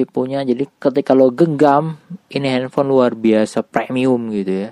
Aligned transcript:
cipunya 0.00 0.40
jadi 0.40 0.64
ketika 0.80 1.12
lo 1.12 1.28
genggam 1.28 2.00
ini 2.32 2.48
handphone 2.48 2.88
luar 2.88 3.12
biasa 3.12 3.60
premium 3.60 4.32
gitu 4.32 4.64
ya 4.64 4.70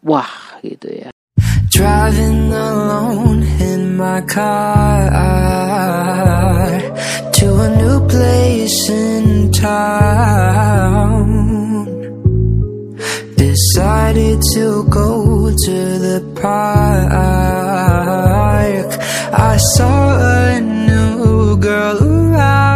wah 0.00 0.56
gitu 0.64 0.88
ya 0.88 1.12
Driving 1.74 2.54
alone 2.54 3.42
in 3.58 3.96
my 3.98 4.22
car 4.30 5.10
to 7.34 7.46
a 7.66 7.68
new 7.76 7.98
place 8.06 8.88
in 8.88 9.50
town. 9.50 11.26
Decided 13.34 14.38
to 14.54 14.84
go 14.86 15.50
to 15.50 15.98
the 15.98 16.22
park. 16.40 17.10
I 19.34 19.56
saw 19.74 20.16
a 20.16 20.60
new 20.60 21.56
girl 21.58 21.98
around. 21.98 22.73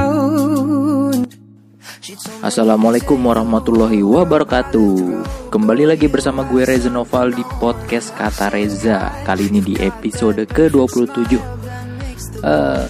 Assalamualaikum 2.40 3.20
warahmatullahi 3.20 4.01
wabarakatuh. 4.01 5.20
Kembali 5.52 5.84
lagi 5.92 6.09
bersama 6.09 6.41
gue 6.48 6.64
Reza 6.64 6.88
Noval 6.88 7.37
di 7.37 7.45
podcast 7.60 8.16
Kata 8.16 8.48
Reza. 8.48 9.12
Kali 9.28 9.52
ini 9.52 9.60
di 9.60 9.74
episode 9.77 10.41
ke-27. 10.48 11.36
Uh, 12.41 12.88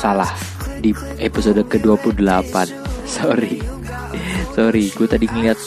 salah, 0.00 0.32
di 0.80 0.96
episode 1.20 1.60
ke-28. 1.68 2.72
Sorry. 3.20 3.60
Sorry, 4.56 4.88
gue 4.88 5.04
tadi 5.04 5.28
ngeliat 5.28 5.60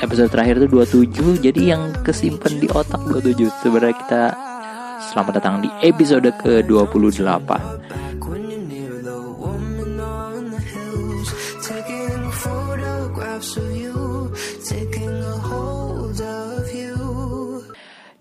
episode 0.00 0.32
terakhir 0.32 0.56
itu 0.56 0.72
27, 0.72 1.52
jadi 1.52 1.76
yang 1.76 1.92
kesimpan 2.00 2.64
di 2.64 2.72
otak 2.72 3.04
27. 3.04 3.52
Sebenarnya 3.60 3.96
kita 4.00 4.22
selamat 5.12 5.32
datang 5.36 5.60
di 5.60 5.68
episode 5.84 6.32
ke-28. 6.40 7.50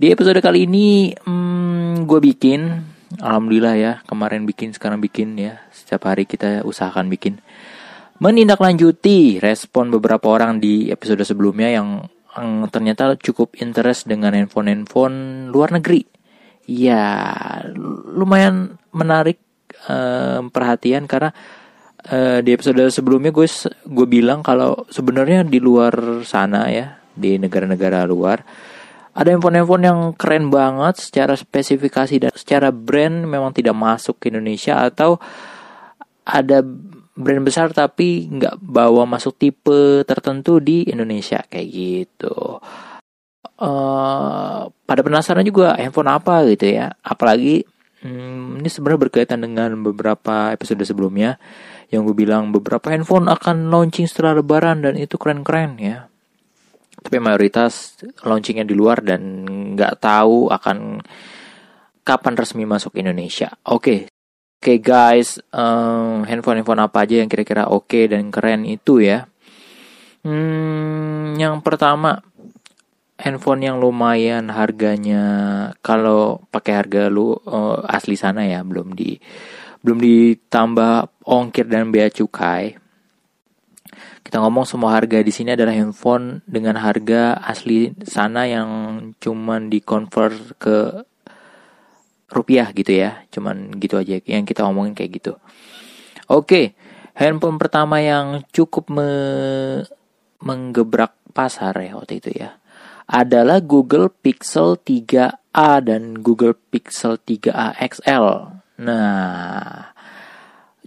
Di 0.01 0.09
episode 0.09 0.41
kali 0.41 0.65
ini 0.65 1.13
hmm, 1.13 2.09
gue 2.09 2.19
bikin 2.25 2.89
Alhamdulillah 3.21 3.75
ya 3.77 3.93
kemarin 4.09 4.49
bikin 4.49 4.73
sekarang 4.73 4.97
bikin 4.97 5.37
ya. 5.37 5.61
Setiap 5.69 6.09
hari 6.09 6.25
kita 6.25 6.65
usahakan 6.65 7.05
bikin. 7.05 7.37
Menindaklanjuti 8.17 9.37
respon 9.37 9.93
beberapa 9.93 10.25
orang 10.33 10.57
di 10.57 10.89
episode 10.89 11.21
sebelumnya 11.21 11.69
yang, 11.77 12.09
yang 12.33 12.65
ternyata 12.73 13.13
cukup 13.13 13.53
interest 13.61 14.09
dengan 14.09 14.33
handphone-handphone 14.33 15.53
luar 15.53 15.69
negeri. 15.69 16.01
Ya 16.65 17.61
lumayan 18.09 18.81
menarik 18.89 19.37
uh, 19.85 20.41
perhatian 20.49 21.05
karena 21.05 21.29
uh, 22.09 22.41
di 22.41 22.49
episode 22.57 22.89
sebelumnya 22.89 23.29
gue 23.29 23.45
gue 23.85 24.07
bilang 24.09 24.41
kalau 24.41 24.81
sebenarnya 24.89 25.45
di 25.45 25.61
luar 25.61 26.25
sana 26.25 26.73
ya 26.73 26.97
di 27.13 27.37
negara-negara 27.37 28.01
luar 28.09 28.41
ada 29.11 29.27
handphone-handphone 29.35 29.83
yang 29.83 29.99
keren 30.15 30.47
banget 30.47 30.95
secara 31.03 31.35
spesifikasi 31.35 32.15
dan 32.15 32.31
secara 32.31 32.71
brand 32.71 33.27
memang 33.27 33.51
tidak 33.51 33.75
masuk 33.75 34.23
ke 34.23 34.31
Indonesia 34.31 34.87
atau 34.87 35.19
ada 36.23 36.63
brand 37.11 37.43
besar 37.43 37.75
tapi 37.75 38.31
nggak 38.31 38.63
bawa 38.63 39.03
masuk 39.03 39.35
tipe 39.35 40.07
tertentu 40.07 40.63
di 40.63 40.87
Indonesia 40.87 41.43
kayak 41.43 41.67
gitu. 41.67 42.63
Uh, 43.61 44.73
pada 44.89 45.01
penasaran 45.05 45.45
juga 45.45 45.77
handphone 45.77 46.09
apa 46.09 46.41
gitu 46.49 46.81
ya, 46.81 46.97
apalagi 47.05 47.61
hmm, 48.01 48.63
ini 48.63 48.69
sebenarnya 48.71 49.01
berkaitan 49.05 49.39
dengan 49.43 49.77
beberapa 49.85 50.49
episode 50.49 50.81
sebelumnya 50.81 51.37
yang 51.93 52.07
gue 52.07 52.15
bilang 52.15 52.49
beberapa 52.49 52.89
handphone 52.89 53.27
akan 53.29 53.69
launching 53.69 54.07
setelah 54.07 54.39
Lebaran 54.39 54.81
dan 54.81 54.97
itu 54.97 55.19
keren-keren 55.19 55.77
ya 55.77 56.10
tapi 57.01 57.17
mayoritas 57.17 57.97
launchingnya 58.21 58.63
di 58.63 58.77
luar 58.77 59.01
dan 59.01 59.43
nggak 59.73 59.97
tahu 59.97 60.53
akan 60.53 61.01
kapan 62.05 62.33
resmi 62.37 62.63
masuk 62.65 62.97
Indonesia. 62.97 63.49
Oke, 63.65 63.73
okay. 63.73 63.99
oke 64.05 64.61
okay, 64.61 64.77
guys, 64.77 65.41
um, 65.49 66.21
handphone-handphone 66.25 66.81
apa 66.81 67.05
aja 67.05 67.21
yang 67.21 67.29
kira-kira 67.29 67.69
oke 67.69 67.89
okay 67.89 68.03
dan 68.05 68.29
keren 68.29 68.65
itu 68.69 69.01
ya? 69.01 69.25
Hmm, 70.21 71.33
yang 71.41 71.65
pertama 71.65 72.21
handphone 73.21 73.61
yang 73.61 73.77
lumayan 73.77 74.49
harganya 74.49 75.23
kalau 75.85 76.41
pakai 76.49 76.73
harga 76.73 77.09
lu 77.09 77.37
uh, 77.37 77.85
asli 77.85 78.17
sana 78.17 78.45
ya 78.49 78.65
belum 78.65 78.97
di 78.97 79.17
belum 79.85 79.97
ditambah 80.01 81.25
ongkir 81.25 81.69
dan 81.69 81.93
bea 81.93 82.09
cukai 82.09 82.80
kita 84.31 84.39
ngomong 84.47 84.63
semua 84.63 84.95
harga 84.95 85.19
di 85.19 85.27
sini 85.27 85.59
adalah 85.59 85.75
handphone 85.75 86.39
dengan 86.47 86.79
harga 86.79 87.35
asli 87.35 87.91
sana 88.07 88.47
yang 88.47 88.71
cuman 89.19 89.67
di 89.67 89.83
convert 89.83 90.55
ke 90.55 91.03
rupiah 92.31 92.71
gitu 92.71 92.95
ya. 92.95 93.27
Cuman 93.27 93.75
gitu 93.75 93.99
aja 93.99 94.23
yang 94.23 94.47
kita 94.47 94.63
ngomongin 94.63 94.95
kayak 94.95 95.19
gitu. 95.19 95.35
Oke, 96.31 96.79
handphone 97.11 97.59
pertama 97.59 97.99
yang 97.99 98.39
cukup 98.55 98.87
me 98.87 99.11
menggebrak 100.39 101.11
pasar 101.35 101.75
ya 101.83 101.99
waktu 101.99 102.23
itu 102.23 102.31
ya. 102.31 102.55
Adalah 103.11 103.59
Google 103.59 104.07
Pixel 104.15 104.79
3a 104.79 105.71
dan 105.83 106.23
Google 106.23 106.55
Pixel 106.55 107.19
3a 107.19 107.75
XL. 107.83 108.47
Nah, 108.79 109.90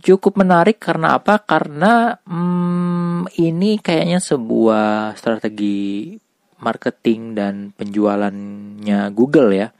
cukup 0.04 0.36
menarik 0.36 0.76
karena 0.76 1.16
apa? 1.16 1.40
Karena 1.40 2.20
hmm, 2.28 3.32
ini 3.40 3.80
kayaknya 3.80 4.20
sebuah 4.20 5.16
strategi 5.16 6.12
marketing 6.60 7.32
dan 7.32 7.54
penjualannya 7.72 9.08
Google 9.16 9.50
ya. 9.56 9.72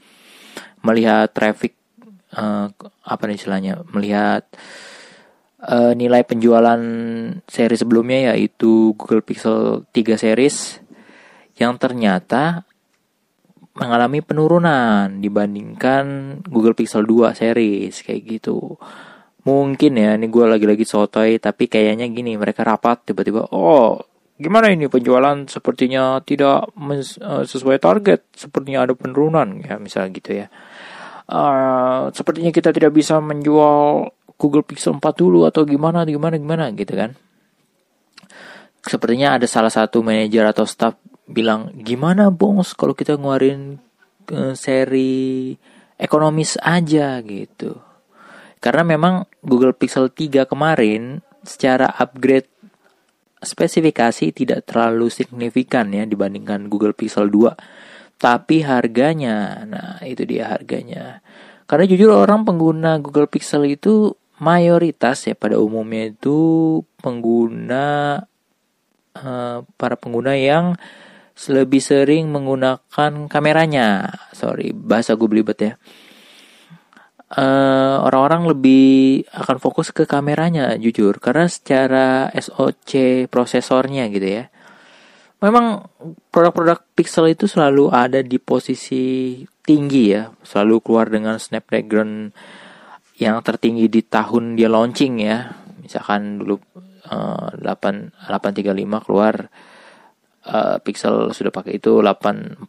Melihat 0.81 1.37
traffic 1.37 1.77
uh, 2.33 2.73
apa 3.05 3.23
nih 3.29 3.37
istilahnya? 3.37 3.85
Melihat 3.93 4.49
uh, 5.61 5.93
nilai 5.93 6.25
penjualan 6.25 6.81
seri 7.45 7.77
sebelumnya 7.77 8.33
yaitu 8.33 8.97
Google 8.97 9.21
Pixel 9.21 9.85
3 9.93 10.17
series 10.17 10.81
yang 11.61 11.77
ternyata 11.77 12.65
mengalami 13.75 14.23
penurunan 14.23 15.19
dibandingkan 15.19 16.39
Google 16.47 16.79
Pixel 16.79 17.05
2 17.05 17.35
series 17.35 18.07
kayak 18.07 18.23
gitu 18.39 18.79
mungkin 19.45 19.93
ya 20.01 20.17
ini 20.17 20.33
gue 20.33 20.45
lagi-lagi 20.49 20.89
sotoy 20.89 21.37
tapi 21.37 21.69
kayaknya 21.69 22.09
gini 22.09 22.37
mereka 22.41 22.65
rapat 22.65 23.13
tiba-tiba 23.13 23.53
oh 23.53 24.01
gimana 24.35 24.73
ini 24.73 24.91
penjualan 24.91 25.47
sepertinya 25.47 26.19
tidak 26.27 26.75
uh, 26.75 27.45
sesuai 27.47 27.79
target 27.79 28.27
sepertinya 28.35 28.83
ada 28.83 28.95
penurunan 28.99 29.63
ya 29.63 29.79
misal 29.79 30.11
gitu 30.11 30.35
ya. 30.35 30.51
Uh, 31.25 32.13
sepertinya 32.13 32.53
kita 32.53 32.75
tidak 32.75 32.93
bisa 32.93 33.17
menjual 33.23 34.11
Google 34.37 34.67
Pixel 34.67 34.99
4 34.99 35.01
dulu 35.15 35.47
atau 35.49 35.63
gimana 35.65 36.03
gimana 36.03 36.35
gimana 36.37 36.65
gitu 36.75 36.93
kan. 36.99 37.15
Sepertinya 38.85 39.39
ada 39.39 39.47
salah 39.49 39.73
satu 39.73 40.05
manajer 40.05 40.45
atau 40.45 40.67
staff 40.67 40.99
bilang 41.25 41.73
gimana 41.81 42.29
bos 42.29 42.77
kalau 42.77 42.93
kita 42.93 43.17
ngeluarin 43.17 43.81
uh, 44.35 44.53
seri 44.53 45.55
ekonomis 45.97 46.59
aja 46.61 47.23
gitu 47.23 47.94
karena 48.65 48.81
memang 48.81 49.29
Google 49.45 49.77
Pixel 49.77 50.09
3 50.09 50.49
kemarin 50.49 51.21
secara 51.45 51.85
upgrade 52.01 52.49
spesifikasi 53.45 54.33
tidak 54.33 54.65
terlalu 54.65 55.13
signifikan 55.13 55.93
ya 55.93 56.09
dibandingkan 56.09 56.73
Google 56.73 56.97
Pixel 56.97 57.29
2. 57.29 57.53
Tapi 58.17 58.65
harganya, 58.65 59.69
nah 59.69 60.01
itu 60.01 60.25
dia 60.25 60.49
harganya. 60.49 61.21
Karena 61.69 61.85
jujur 61.85 62.09
orang 62.09 62.49
pengguna 62.49 62.97
Google 63.05 63.29
Pixel 63.29 63.69
itu 63.69 64.17
mayoritas 64.41 65.29
ya 65.29 65.37
pada 65.37 65.61
umumnya 65.61 66.09
itu 66.09 66.81
pengguna 67.05 68.17
uh, 69.13 69.59
para 69.77 69.97
pengguna 70.01 70.41
yang 70.41 70.73
lebih 71.53 71.85
sering 71.85 72.33
menggunakan 72.33 73.29
kameranya. 73.29 74.09
Sorry, 74.33 74.73
bahasa 74.73 75.21
gue 75.21 75.29
belibet 75.29 75.61
ya 75.61 75.77
eh, 77.33 77.97
orang-orang 78.01 78.53
lebih 78.53 79.25
akan 79.33 79.57
fokus 79.57 79.95
ke 79.95 80.05
kameranya 80.05 80.77
jujur. 80.77 81.17
Karena 81.23 81.49
secara 81.49 82.29
SoC 82.35 83.25
prosesornya 83.33 84.11
gitu 84.13 84.29
ya. 84.29 84.45
Memang 85.45 85.93
produk-produk 86.33 86.81
Pixel 86.97 87.37
itu 87.37 87.45
selalu 87.45 87.93
ada 87.93 88.25
di 88.25 88.41
posisi 88.41 89.41
tinggi 89.65 90.17
ya. 90.17 90.33
Selalu 90.41 90.81
keluar 90.81 91.13
dengan 91.13 91.37
Snapdragon 91.37 92.33
yang 93.21 93.39
tertinggi 93.45 93.87
di 93.93 94.01
tahun 94.05 94.57
dia 94.57 94.73
launching 94.73 95.21
ya. 95.21 95.53
Misalkan 95.85 96.41
dulu 96.41 96.57
uh, 97.13 97.53
8 97.61 98.31
835 98.33 99.05
keluar 99.05 99.53
uh, 100.49 100.77
Pixel 100.81 101.33
sudah 101.33 101.53
pakai 101.53 101.77
itu 101.81 102.01
845 102.01 102.69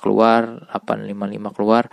keluar 0.00 0.42
855 0.72 1.56
keluar 1.56 1.84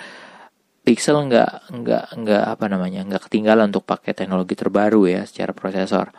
Pixel 0.81 1.17
nggak 1.29 1.69
nggak 1.69 2.05
nggak 2.17 2.45
apa 2.57 2.65
namanya 2.65 3.05
nggak 3.05 3.29
ketinggalan 3.29 3.69
untuk 3.69 3.85
pakai 3.85 4.17
teknologi 4.17 4.57
terbaru 4.57 5.05
ya 5.05 5.21
secara 5.29 5.53
prosesor. 5.53 6.09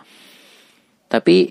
Tapi 1.11 1.51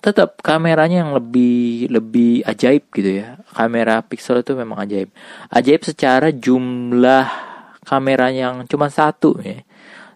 tetap 0.00 0.40
kameranya 0.40 1.04
yang 1.04 1.12
lebih 1.12 1.90
lebih 1.92 2.40
ajaib 2.48 2.88
gitu 2.96 3.20
ya. 3.20 3.40
Kamera 3.52 4.00
Pixel 4.06 4.40
itu 4.40 4.56
memang 4.56 4.88
ajaib. 4.88 5.12
Ajaib 5.52 5.82
secara 5.84 6.32
jumlah 6.32 7.26
kamera 7.84 8.32
yang 8.32 8.64
cuma 8.70 8.88
satu 8.88 9.36
ya. 9.44 9.60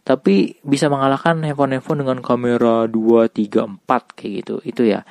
Tapi 0.01 0.59
bisa 0.65 0.89
mengalahkan 0.89 1.45
handphone-handphone 1.45 2.03
dengan 2.03 2.19
kamera 2.25 2.89
2, 2.89 3.29
3, 3.31 3.69
4 3.85 4.17
kayak 4.17 4.33
gitu. 4.43 4.57
Itu 4.65 4.83
ya. 4.89 5.05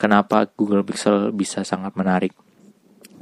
Kenapa 0.00 0.48
Google 0.56 0.82
Pixel 0.88 1.30
bisa 1.36 1.60
sangat 1.68 1.92
menarik 1.94 2.32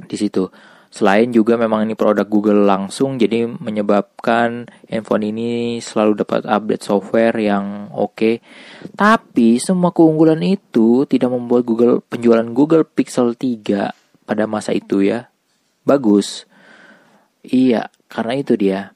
di 0.07 0.15
situ. 0.15 0.47
Selain 0.89 1.29
juga 1.29 1.53
memang 1.53 1.85
ini 1.85 1.93
produk 1.93 2.25
Google 2.25 2.65
langsung, 2.65 3.21
jadi 3.21 3.45
menyebabkan 3.45 4.65
handphone 4.89 5.29
ini 5.29 5.77
selalu 5.77 6.25
dapat 6.25 6.49
update 6.49 6.81
software 6.81 7.37
yang 7.37 7.93
oke. 7.93 8.17
Okay. 8.17 8.35
Tapi 8.97 9.61
semua 9.61 9.93
keunggulan 9.93 10.41
itu 10.41 11.05
tidak 11.05 11.29
membuat 11.29 11.61
Google 11.69 12.01
penjualan 12.01 12.45
Google 12.49 12.89
Pixel 12.89 13.37
3 13.37 14.25
pada 14.25 14.43
masa 14.49 14.73
itu 14.73 15.05
ya 15.05 15.29
bagus. 15.85 16.49
Iya, 17.45 17.93
karena 18.09 18.33
itu 18.37 18.57
dia. 18.57 18.93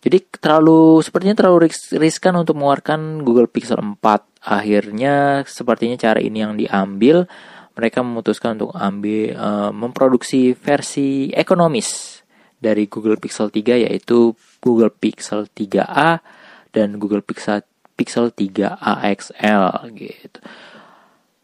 Jadi 0.00 0.24
terlalu 0.40 1.04
sepertinya 1.04 1.36
terlalu 1.36 1.68
riskan 2.00 2.34
untuk 2.40 2.56
mengeluarkan 2.56 3.20
Google 3.20 3.46
Pixel 3.46 3.78
4. 3.78 4.00
Akhirnya 4.40 5.44
sepertinya 5.44 5.94
cara 6.00 6.18
ini 6.18 6.38
yang 6.40 6.56
diambil 6.56 7.28
mereka 7.74 8.02
memutuskan 8.02 8.58
untuk 8.58 8.74
ambil 8.74 9.34
uh, 9.34 9.70
memproduksi 9.72 10.52
versi 10.52 11.30
ekonomis 11.30 12.20
dari 12.60 12.90
Google 12.90 13.16
Pixel 13.16 13.48
3 13.48 13.88
yaitu 13.88 14.36
Google 14.60 14.92
Pixel 14.92 15.48
3a 15.48 16.20
dan 16.70 17.00
Google 17.00 17.24
Pixel 17.24 17.64
Pixel 17.96 18.32
3a 18.32 19.04
XL 19.16 19.92
gitu. 19.96 20.40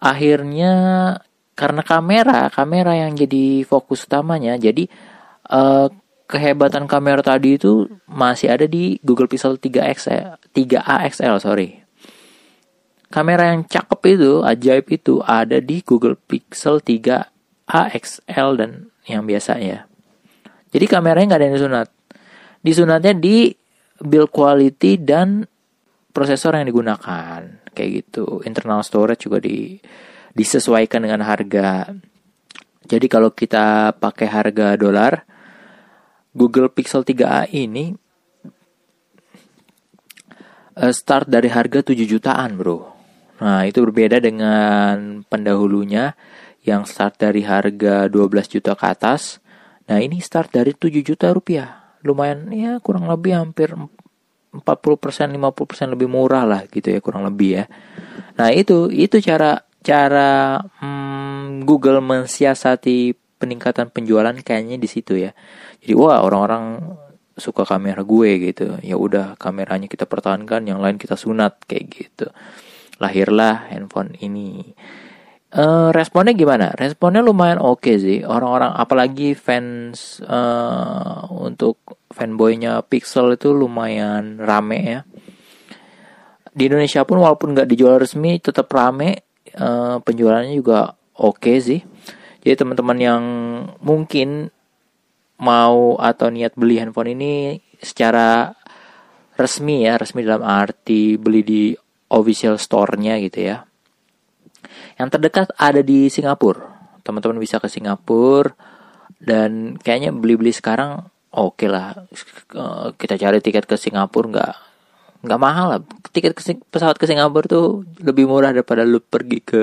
Akhirnya 0.00 0.73
karena 1.56 1.81
kamera, 1.81 2.52
kamera 2.52 2.93
yang 2.93 3.17
jadi 3.17 3.64
fokus 3.64 4.05
utamanya, 4.05 4.61
jadi 4.61 4.88
uh, 5.49 5.88
kehebatan 6.28 6.84
kamera 6.84 7.25
tadi 7.25 7.56
itu 7.56 7.88
masih 8.05 8.52
ada 8.52 8.67
di 8.69 8.99
Google 9.00 9.31
Pixel 9.31 9.56
3 9.56 9.94
XL, 9.96 10.37
3a 10.52 10.96
XL 11.08 11.37
sorry 11.40 11.86
kamera 13.11 13.55
yang 13.55 13.64
cakep 13.67 14.00
itu, 14.19 14.32
ajaib 14.43 14.87
itu 14.91 15.14
ada 15.23 15.62
di 15.62 15.82
Google 15.82 16.19
Pixel 16.19 16.82
3 16.82 17.37
AXL 17.67 18.49
dan 18.58 18.70
yang 19.06 19.26
biasanya. 19.26 19.87
Jadi 20.70 20.87
kameranya 20.87 21.35
nggak 21.35 21.41
ada 21.41 21.47
yang 21.47 21.56
disunat. 21.56 21.88
Disunatnya 22.62 23.14
di 23.14 23.55
build 24.03 24.31
quality 24.31 24.99
dan 25.00 25.47
prosesor 26.11 26.58
yang 26.58 26.67
digunakan. 26.67 27.41
Kayak 27.73 27.91
gitu. 28.03 28.43
Internal 28.47 28.82
storage 28.82 29.26
juga 29.26 29.38
di 29.43 29.79
disesuaikan 30.37 31.06
dengan 31.06 31.25
harga. 31.25 31.91
Jadi 32.87 33.06
kalau 33.11 33.32
kita 33.32 33.97
pakai 33.99 34.29
harga 34.29 34.76
dolar, 34.79 35.26
Google 36.37 36.69
Pixel 36.69 37.02
3a 37.02 37.49
ini 37.50 37.97
eh, 40.76 40.93
start 40.93 41.26
dari 41.26 41.49
harga 41.49 41.81
7 41.81 41.97
jutaan, 42.05 42.61
Bro. 42.61 42.95
Nah, 43.37 43.69
itu 43.69 43.85
berbeda 43.85 44.17
dengan 44.17 45.21
pendahulunya 45.29 46.17
yang 46.65 46.88
start 46.88 47.21
dari 47.21 47.44
harga 47.44 48.09
12 48.09 48.49
juta 48.49 48.73
ke 48.73 48.87
atas. 48.88 49.38
Nah, 49.87 50.00
ini 50.00 50.19
start 50.25 50.56
dari 50.56 50.73
7 50.73 51.05
juta 51.05 51.31
rupiah. 51.31 51.94
Lumayan 52.00 52.49
ya 52.50 52.81
kurang 52.81 53.06
lebih 53.06 53.37
hampir 53.37 53.77
40% 54.56 54.65
50% 54.65 55.93
lebih 55.93 56.09
murah 56.09 56.49
lah 56.49 56.65
gitu 56.67 56.88
ya 56.88 57.00
kurang 57.05 57.29
lebih 57.29 57.62
ya. 57.62 57.65
Nah, 58.41 58.49
itu 58.50 58.88
itu 58.88 59.21
cara 59.21 59.61
cara 59.85 60.59
hmm, 60.81 61.69
Google 61.69 62.00
mensiasati 62.00 63.15
peningkatan 63.37 63.93
penjualan 63.93 64.33
kayaknya 64.33 64.81
di 64.81 64.88
situ 64.88 65.21
ya. 65.21 65.37
Jadi 65.85 65.93
wah 65.93 66.25
orang-orang 66.25 66.81
suka 67.37 67.69
kamera 67.69 68.00
gue 68.00 68.31
gitu. 68.49 68.81
Ya 68.81 68.97
udah 68.97 69.37
kameranya 69.37 69.93
kita 69.93 70.09
pertahankan, 70.09 70.65
yang 70.65 70.81
lain 70.81 70.97
kita 70.97 71.21
sunat 71.21 71.69
kayak 71.69 71.85
gitu 71.93 72.33
lahirlah 72.96 73.69
handphone 73.69 74.16
ini. 74.20 74.75
Uh, 75.56 75.88
responnya 75.94 76.37
gimana? 76.37 76.75
Responnya 76.76 77.25
lumayan 77.25 77.62
oke 77.62 77.81
okay 77.81 77.96
sih. 77.96 78.19
Orang-orang 78.26 78.76
apalagi 78.76 79.32
fans 79.32 80.20
uh, 80.20 81.25
untuk 81.32 81.81
fanboynya 82.12 82.84
Pixel 82.84 83.38
itu 83.38 83.54
lumayan 83.56 84.37
rame 84.43 84.78
ya. 84.84 85.00
Di 86.56 86.69
Indonesia 86.69 87.04
pun 87.04 87.20
walaupun 87.20 87.56
nggak 87.56 87.69
dijual 87.69 88.00
resmi 88.02 88.37
tetap 88.43 88.69
rame. 88.72 89.25
Uh, 89.56 90.02
penjualannya 90.04 90.52
juga 90.52 90.92
oke 91.16 91.40
okay 91.40 91.56
sih. 91.62 91.81
Jadi 92.44 92.54
teman-teman 92.62 92.99
yang 93.00 93.22
mungkin 93.81 94.52
mau 95.40 95.96
atau 95.96 96.28
niat 96.28 96.52
beli 96.56 96.81
handphone 96.81 97.16
ini 97.16 97.60
secara 97.81 98.52
resmi 99.37 99.84
ya, 99.84 100.00
resmi 100.00 100.25
dalam 100.25 100.44
arti 100.44 101.16
beli 101.20 101.42
di 101.44 101.62
official 102.11 102.56
store-nya 102.61 103.19
gitu 103.23 103.50
ya. 103.53 103.67
Yang 104.97 105.08
terdekat 105.19 105.49
ada 105.58 105.81
di 105.82 106.08
Singapura. 106.08 106.94
Teman-teman 107.03 107.38
bisa 107.38 107.62
ke 107.62 107.70
Singapura 107.70 108.55
dan 109.23 109.79
kayaknya 109.79 110.11
beli-beli 110.11 110.50
sekarang 110.50 111.06
oke 111.31 111.62
okay 111.62 111.69
lah. 111.70 111.94
Kita 112.99 113.14
cari 113.19 113.38
tiket 113.43 113.64
ke 113.69 113.76
Singapura 113.79 114.26
nggak 114.31 114.55
nggak 115.26 115.41
mahal 115.41 115.67
lah. 115.76 115.81
Tiket 116.11 116.32
ke, 116.35 116.43
pesawat 116.70 116.97
ke 116.99 117.06
Singapura 117.06 117.47
tuh 117.47 117.87
lebih 118.03 118.26
murah 118.26 118.50
daripada 118.55 118.82
lu 118.82 118.99
pergi 119.02 119.38
ke 119.43 119.62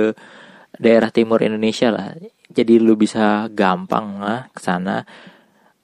daerah 0.78 1.10
timur 1.14 1.42
Indonesia 1.44 1.92
lah. 1.94 2.16
Jadi 2.54 2.78
lu 2.78 2.94
bisa 2.94 3.50
gampang 3.50 4.22
lah 4.22 4.48
ke 4.54 4.62
sana. 4.62 5.02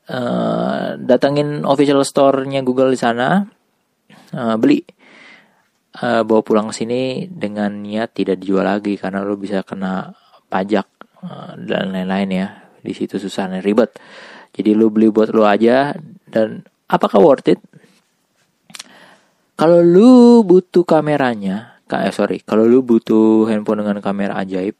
Uh, 0.09 0.97
datengin 0.97 1.61
official 1.69 2.01
store-nya 2.01 2.65
Google 2.65 2.89
di 2.89 2.97
sana, 2.97 3.45
uh, 4.33 4.57
beli 4.57 4.81
uh, 5.97 6.21
bawa 6.21 6.41
pulang 6.45 6.69
ke 6.69 6.85
sini 6.85 7.25
dengan 7.25 7.81
niat 7.81 8.13
tidak 8.13 8.37
dijual 8.43 8.67
lagi 8.67 8.99
karena 8.99 9.25
lo 9.25 9.33
bisa 9.39 9.65
kena 9.65 10.13
pajak 10.51 10.85
uh, 11.25 11.57
dan 11.57 11.89
lain-lain 11.89 12.29
ya. 12.29 12.47
Di 12.79 12.93
situ 12.95 13.17
susah 13.17 13.49
dan 13.49 13.65
ribet. 13.65 13.97
Jadi 14.53 14.77
lo 14.77 14.93
beli 14.93 15.09
buat 15.09 15.33
lo 15.33 15.45
aja 15.45 15.93
dan 16.29 16.65
apakah 16.89 17.19
worth 17.21 17.49
it? 17.49 17.59
Kalau 19.59 19.83
lu 19.83 20.39
butuh 20.47 20.87
kameranya 20.87 21.83
eh, 21.89 22.13
sorry 22.15 22.39
kalau 22.45 22.63
lu 22.69 22.79
butuh 22.85 23.49
handphone 23.49 23.81
dengan 23.81 23.99
kamera 23.99 24.39
ajaib 24.39 24.77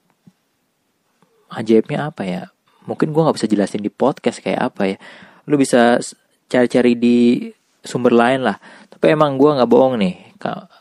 ajaibnya 1.49 2.13
apa 2.13 2.23
ya? 2.23 2.43
Mungkin 2.85 3.13
gue 3.13 3.21
nggak 3.21 3.37
bisa 3.37 3.49
jelasin 3.49 3.81
di 3.81 3.91
podcast 3.91 4.41
kayak 4.41 4.73
apa 4.73 4.95
ya. 4.95 4.97
Lu 5.49 5.57
bisa 5.57 5.97
cari-cari 6.49 6.93
di 6.97 7.49
sumber 7.81 8.13
lain 8.13 8.45
lah. 8.45 8.57
Tapi 8.89 9.05
emang 9.13 9.35
gue 9.37 9.49
nggak 9.57 9.69
bohong 9.69 9.97
nih 9.99 10.28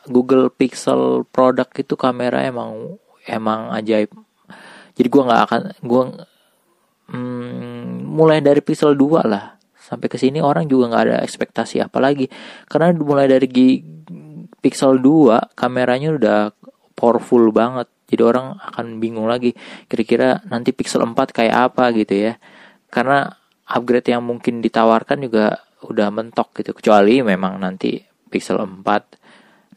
Google 0.06 0.48
Pixel 0.54 1.26
produk 1.28 1.66
itu 1.74 1.94
kamera 1.98 2.46
emang 2.46 2.98
emang 3.26 3.74
ajaib. 3.74 4.14
Jadi 4.94 5.08
gue 5.10 5.22
nggak 5.22 5.42
akan 5.46 5.62
gue 5.82 6.02
hmm, 7.12 8.08
mulai 8.08 8.38
dari 8.42 8.62
Pixel 8.62 8.94
2 8.94 9.26
lah. 9.26 9.58
Sampai 9.78 10.12
ke 10.12 10.20
sini 10.20 10.42
orang 10.44 10.68
juga 10.68 10.92
nggak 10.92 11.04
ada 11.08 11.16
ekspektasi 11.24 11.80
apa 11.80 11.96
lagi 11.98 12.28
karena 12.68 12.92
mulai 12.92 13.24
dari 13.24 13.48
Pixel 14.58 15.00
2 15.00 15.54
kameranya 15.54 16.14
udah 16.18 16.38
powerful 16.98 17.54
banget. 17.54 17.86
Jadi 18.08 18.22
orang 18.24 18.56
akan 18.56 18.98
bingung 18.98 19.28
lagi 19.28 19.52
kira-kira 19.86 20.40
nanti 20.48 20.72
Pixel 20.74 21.04
4 21.04 21.14
kayak 21.30 21.56
apa 21.72 21.94
gitu 21.94 22.14
ya. 22.30 22.32
Karena 22.88 23.28
upgrade 23.68 24.08
yang 24.08 24.24
mungkin 24.24 24.64
ditawarkan 24.64 25.28
juga 25.28 25.60
udah 25.84 26.08
mentok 26.10 26.56
gitu. 26.58 26.72
Kecuali 26.74 27.20
memang 27.20 27.60
nanti 27.60 28.00
Pixel 28.28 28.58
4 28.58 29.17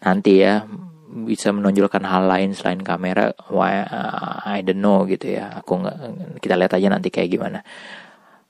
nanti 0.01 0.41
ya 0.41 0.65
bisa 1.11 1.51
menonjolkan 1.51 2.07
hal 2.07 2.23
lain 2.25 2.55
selain 2.55 2.79
kamera 2.79 3.35
why 3.51 3.83
uh, 3.83 4.41
I 4.47 4.63
don't 4.63 4.79
know 4.79 5.03
gitu 5.05 5.37
ya. 5.37 5.61
Aku 5.61 5.83
nggak 5.83 5.97
kita 6.39 6.55
lihat 6.55 6.73
aja 6.75 6.87
nanti 6.87 7.11
kayak 7.11 7.29
gimana. 7.29 7.59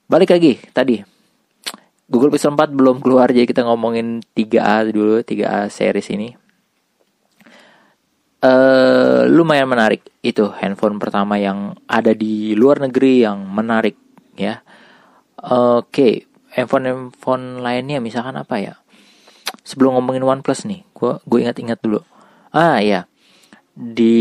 Balik 0.06 0.32
lagi 0.34 0.58
tadi. 0.70 1.02
Google 2.12 2.28
Pixel 2.28 2.52
4 2.52 2.76
belum 2.76 3.00
keluar 3.00 3.32
jadi 3.32 3.48
kita 3.48 3.64
ngomongin 3.64 4.20
3A 4.36 4.84
dulu 4.92 5.24
3A 5.24 5.72
series 5.72 6.12
ini. 6.12 6.28
Uh, 8.42 9.24
lumayan 9.30 9.70
menarik. 9.70 10.02
Itu 10.20 10.50
handphone 10.52 10.98
pertama 10.98 11.38
yang 11.38 11.78
ada 11.88 12.12
di 12.12 12.52
luar 12.52 12.82
negeri 12.82 13.24
yang 13.24 13.48
menarik 13.48 13.96
ya. 14.36 14.60
Oke 15.42 15.88
okay. 15.88 16.14
handphone 16.54 16.84
handphone 16.86 17.64
lainnya 17.64 17.98
misalkan 17.98 18.36
apa 18.36 18.60
ya 18.60 18.74
sebelum 19.60 20.00
ngomongin 20.00 20.24
OnePlus 20.24 20.64
nih, 20.64 20.82
gue 20.96 21.20
gue 21.22 21.38
ingat-ingat 21.44 21.78
dulu. 21.84 22.00
Ah 22.52 22.80
ya, 22.80 23.04
di 23.72 24.18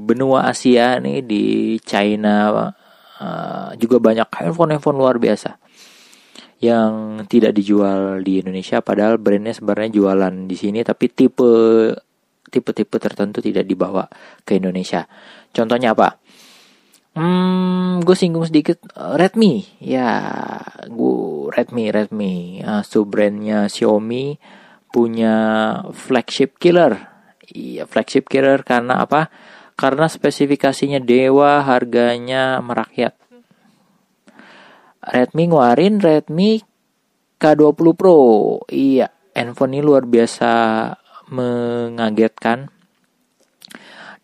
benua 0.00 0.48
Asia 0.48 0.96
nih 0.96 1.20
di 1.24 1.44
China 1.84 2.52
uh, 2.52 3.70
juga 3.76 3.96
banyak 4.00 4.28
handphone 4.32 4.76
handphone 4.76 4.98
luar 5.00 5.16
biasa. 5.20 5.60
yang 6.56 7.20
tidak 7.28 7.52
dijual 7.52 8.24
di 8.24 8.40
Indonesia 8.40 8.80
padahal 8.80 9.20
brandnya 9.20 9.52
sebenarnya 9.52 9.92
jualan 9.92 10.48
di 10.48 10.56
sini 10.56 10.80
tapi 10.80 11.12
tipe 11.12 11.52
tipe-tipe 12.48 12.96
tertentu 12.96 13.44
tidak 13.44 13.68
dibawa 13.68 14.08
ke 14.40 14.56
Indonesia. 14.56 15.04
Contohnya 15.52 15.92
apa? 15.92 16.16
Hmm, 17.16 18.04
gue 18.04 18.12
singgung 18.12 18.44
sedikit 18.44 18.84
Redmi, 18.92 19.64
ya, 19.80 20.20
gue 20.84 21.48
Redmi, 21.48 21.88
Redmi, 21.88 22.60
uh, 22.60 22.84
sub 22.84 23.08
brandnya 23.08 23.72
Xiaomi 23.72 24.36
punya 24.92 25.34
flagship 25.96 26.60
killer, 26.60 27.08
iya 27.48 27.88
flagship 27.88 28.28
killer 28.28 28.60
karena 28.68 29.00
apa? 29.00 29.32
Karena 29.80 30.12
spesifikasinya 30.12 31.00
dewa, 31.00 31.64
harganya 31.64 32.60
merakyat. 32.60 33.16
Redmi 35.00 35.48
ngeluarin 35.48 36.04
Redmi 36.04 36.60
K20 37.40 37.96
Pro. 37.96 38.20
Iya, 38.68 39.08
handphone 39.32 39.72
ini 39.72 39.80
luar 39.80 40.04
biasa 40.04 40.52
mengagetkan 41.32 42.75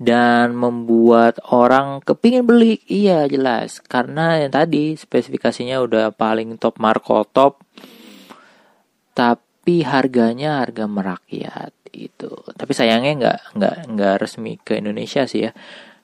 dan 0.01 0.57
membuat 0.57 1.41
orang 1.53 2.01
kepingin 2.05 2.47
beli. 2.49 2.81
Iya 2.89 3.29
jelas, 3.29 3.81
karena 3.85 4.41
yang 4.41 4.53
tadi 4.53 4.97
spesifikasinya 4.97 5.81
udah 5.83 6.15
paling 6.15 6.57
top 6.57 6.81
Marco 6.81 7.25
top, 7.29 7.61
tapi 9.13 9.85
harganya 9.85 10.65
harga 10.65 10.89
merakyat 10.89 11.73
itu. 11.93 12.33
Tapi 12.57 12.73
sayangnya 12.73 13.13
nggak 13.19 13.39
nggak 13.57 13.77
nggak 13.93 14.15
resmi 14.21 14.57
ke 14.61 14.81
Indonesia 14.81 15.29
sih 15.29 15.49
ya, 15.49 15.53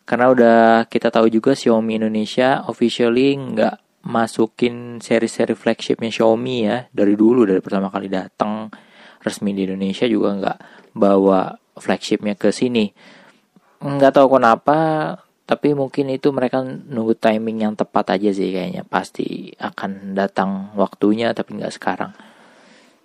karena 0.04 0.32
udah 0.32 0.60
kita 0.86 1.08
tahu 1.08 1.32
juga 1.32 1.56
Xiaomi 1.56 1.96
Indonesia 2.00 2.64
officially 2.68 3.36
nggak 3.36 4.04
masukin 4.08 5.02
seri-seri 5.02 5.52
flagshipnya 5.56 6.12
Xiaomi 6.12 6.56
ya. 6.64 6.84
Dari 6.88 7.16
dulu 7.16 7.44
dari 7.48 7.60
pertama 7.64 7.88
kali 7.92 8.08
datang 8.08 8.68
resmi 9.24 9.50
di 9.52 9.66
Indonesia 9.66 10.06
juga 10.06 10.28
nggak 10.38 10.58
bawa 10.94 11.50
flagshipnya 11.78 12.34
ke 12.34 12.50
sini 12.54 12.90
nggak 13.78 14.12
tahu 14.14 14.38
kenapa 14.38 14.78
tapi 15.48 15.72
mungkin 15.72 16.12
itu 16.12 16.28
mereka 16.28 16.60
nunggu 16.60 17.16
timing 17.16 17.64
yang 17.64 17.72
tepat 17.72 18.20
aja 18.20 18.28
sih 18.36 18.52
kayaknya. 18.52 18.84
Pasti 18.84 19.48
akan 19.56 20.12
datang 20.12 20.76
waktunya 20.76 21.32
tapi 21.32 21.56
nggak 21.56 21.72
sekarang. 21.72 22.12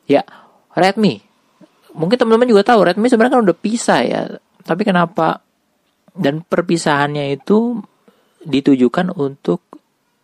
Ya 0.03 0.27
Redmi. 0.75 1.23
Mungkin 1.95 2.19
teman-teman 2.19 2.51
juga 2.51 2.67
tahu 2.67 2.83
Redmi 2.83 3.07
sebenarnya 3.07 3.39
kan 3.39 3.43
udah 3.47 3.57
pisah 3.57 4.01
ya. 4.03 4.21
Tapi 4.59 4.83
kenapa? 4.83 5.39
Dan 6.11 6.43
perpisahannya 6.43 7.31
itu 7.31 7.79
ditujukan 8.43 9.15
untuk 9.15 9.63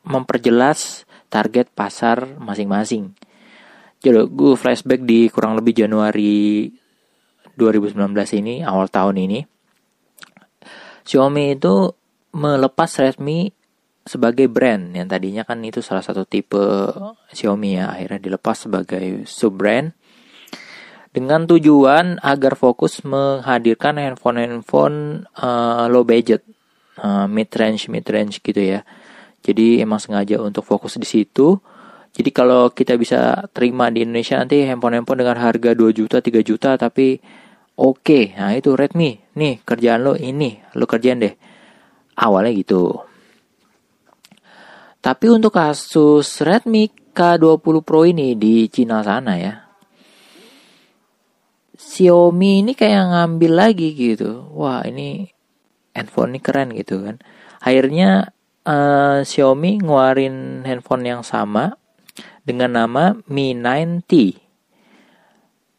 memperjelas 0.03 1.07
target 1.31 1.71
pasar 1.71 2.35
masing-masing. 2.35 3.15
Jadi 4.03 4.27
gue 4.27 4.59
flashback 4.59 5.07
di 5.07 5.31
kurang 5.31 5.55
lebih 5.55 5.71
Januari 5.71 6.67
2019 7.55 7.95
ini, 8.43 8.59
awal 8.63 8.91
tahun 8.91 9.23
ini. 9.23 9.39
Xiaomi 11.09 11.57
itu 11.57 11.89
melepas 12.37 13.01
Redmi 13.01 13.49
sebagai 14.05 14.45
brand. 14.45 14.93
Yang 14.93 15.07
tadinya 15.09 15.41
kan 15.41 15.57
itu 15.65 15.81
salah 15.81 16.05
satu 16.05 16.29
tipe 16.29 16.61
Xiaomi 17.33 17.81
ya 17.81 17.89
akhirnya 17.89 18.21
dilepas 18.21 18.69
sebagai 18.69 19.25
sub 19.25 19.57
brand 19.57 19.89
dengan 21.09 21.49
tujuan 21.49 22.21
agar 22.21 22.53
fokus 22.53 23.01
menghadirkan 23.01 23.97
handphone-handphone 23.97 25.25
uh, 25.41 25.89
low 25.89 26.05
budget 26.05 26.45
uh, 27.01 27.25
mid 27.25 27.49
range 27.57 27.89
mid 27.89 28.05
range 28.05 28.45
gitu 28.45 28.61
ya. 28.61 28.85
Jadi 29.41 29.81
emang 29.81 29.97
sengaja 29.97 30.37
untuk 30.37 30.61
fokus 30.61 31.01
di 31.01 31.09
situ. 31.09 31.57
Jadi 32.13 32.29
kalau 32.29 32.69
kita 32.69 32.97
bisa 33.01 33.49
terima 33.49 33.89
di 33.89 34.05
Indonesia 34.05 34.37
nanti 34.37 34.61
handphone-handphone 34.61 35.25
dengan 35.25 35.37
harga 35.41 35.73
2 35.73 35.89
juta, 35.89 36.21
3 36.21 36.41
juta 36.45 36.77
tapi 36.77 37.17
oke. 37.79 38.03
Okay. 38.03 38.23
Nah, 38.35 38.51
itu 38.51 38.75
Redmi. 38.75 39.15
Nih, 39.39 39.63
kerjaan 39.63 40.03
lo 40.03 40.13
ini, 40.19 40.59
lo 40.75 40.83
kerjaan 40.83 41.23
deh. 41.23 41.33
Awalnya 42.19 42.51
gitu. 42.51 43.09
Tapi 44.99 45.25
untuk 45.31 45.55
kasus 45.55 46.43
Redmi 46.43 46.91
K20 47.15 47.75
Pro 47.87 48.03
ini 48.03 48.35
di 48.35 48.67
Cina 48.67 48.99
sana 48.99 49.39
ya. 49.39 49.55
Xiaomi 51.79 52.67
ini 52.67 52.75
kayak 52.75 53.07
ngambil 53.07 53.51
lagi 53.55 53.95
gitu. 53.95 54.51
Wah, 54.51 54.83
ini 54.83 55.31
handphone 55.95 56.35
ini 56.35 56.39
keren 56.43 56.75
gitu 56.75 56.99
kan. 57.07 57.23
Akhirnya 57.63 58.35
uh, 58.67 59.23
Xiaomi 59.23 59.79
ngeluarin 59.79 60.67
handphone 60.67 61.07
yang 61.07 61.23
sama 61.23 61.79
dengan 62.43 62.75
nama 62.75 63.15
Mi 63.31 63.55
9T. 63.55 64.11